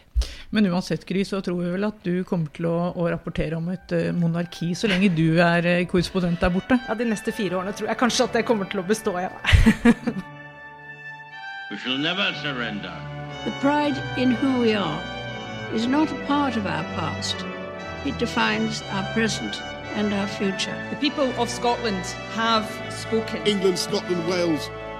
Men 0.50 0.66
uansett, 0.68 1.06
Gry, 1.06 1.22
så 1.24 1.38
tror 1.44 1.60
vi 1.62 1.70
vel 1.72 1.86
at 1.86 2.02
du 2.02 2.24
kommer 2.28 2.50
til 2.52 2.66
å, 2.68 2.90
å 2.98 3.06
rapportere 3.12 3.56
om 3.56 3.68
et 3.72 3.94
eh, 3.94 4.10
monarki 4.12 4.72
så 4.76 4.90
lenge 4.90 5.12
du 5.14 5.38
er 5.40 5.64
eh, 5.68 5.86
korrespondent 5.88 6.42
der 6.42 6.50
borte. 6.52 6.78
Ja, 6.88 6.96
De 6.98 7.06
neste 7.06 7.32
fire 7.32 7.60
årene 7.60 7.72
tror 7.78 7.88
jeg 7.92 8.00
kanskje 8.02 8.26
at 8.26 8.36
det 8.36 8.44
kommer 8.48 8.66
til 8.72 8.82
å 8.82 8.86
bestå, 8.88 9.14
ja. 9.22 9.30
We 11.70 11.78
shall 11.78 11.96
never 11.96 12.34
surrender. 12.42 12.92
The 13.46 13.54
pride 13.62 13.96
in 14.18 14.32
who 14.32 14.60
we 14.60 14.74
are 14.74 15.00
is 15.72 15.86
not 15.86 16.10
a 16.12 16.18
part 16.26 16.56
of 16.56 16.66
our 16.66 16.84
past. 16.98 17.46
It 18.04 18.18
defines 18.18 18.82
our 18.92 19.06
present 19.14 19.62
and 19.94 20.12
our 20.12 20.26
future. 20.26 20.76
The 20.90 20.96
people 20.96 21.32
of 21.40 21.48
Scotland 21.48 22.04
have 22.34 22.66
spoken. 22.90 23.40
England, 23.46 23.78
Scotland, 23.78 24.28
Wales, 24.28 24.68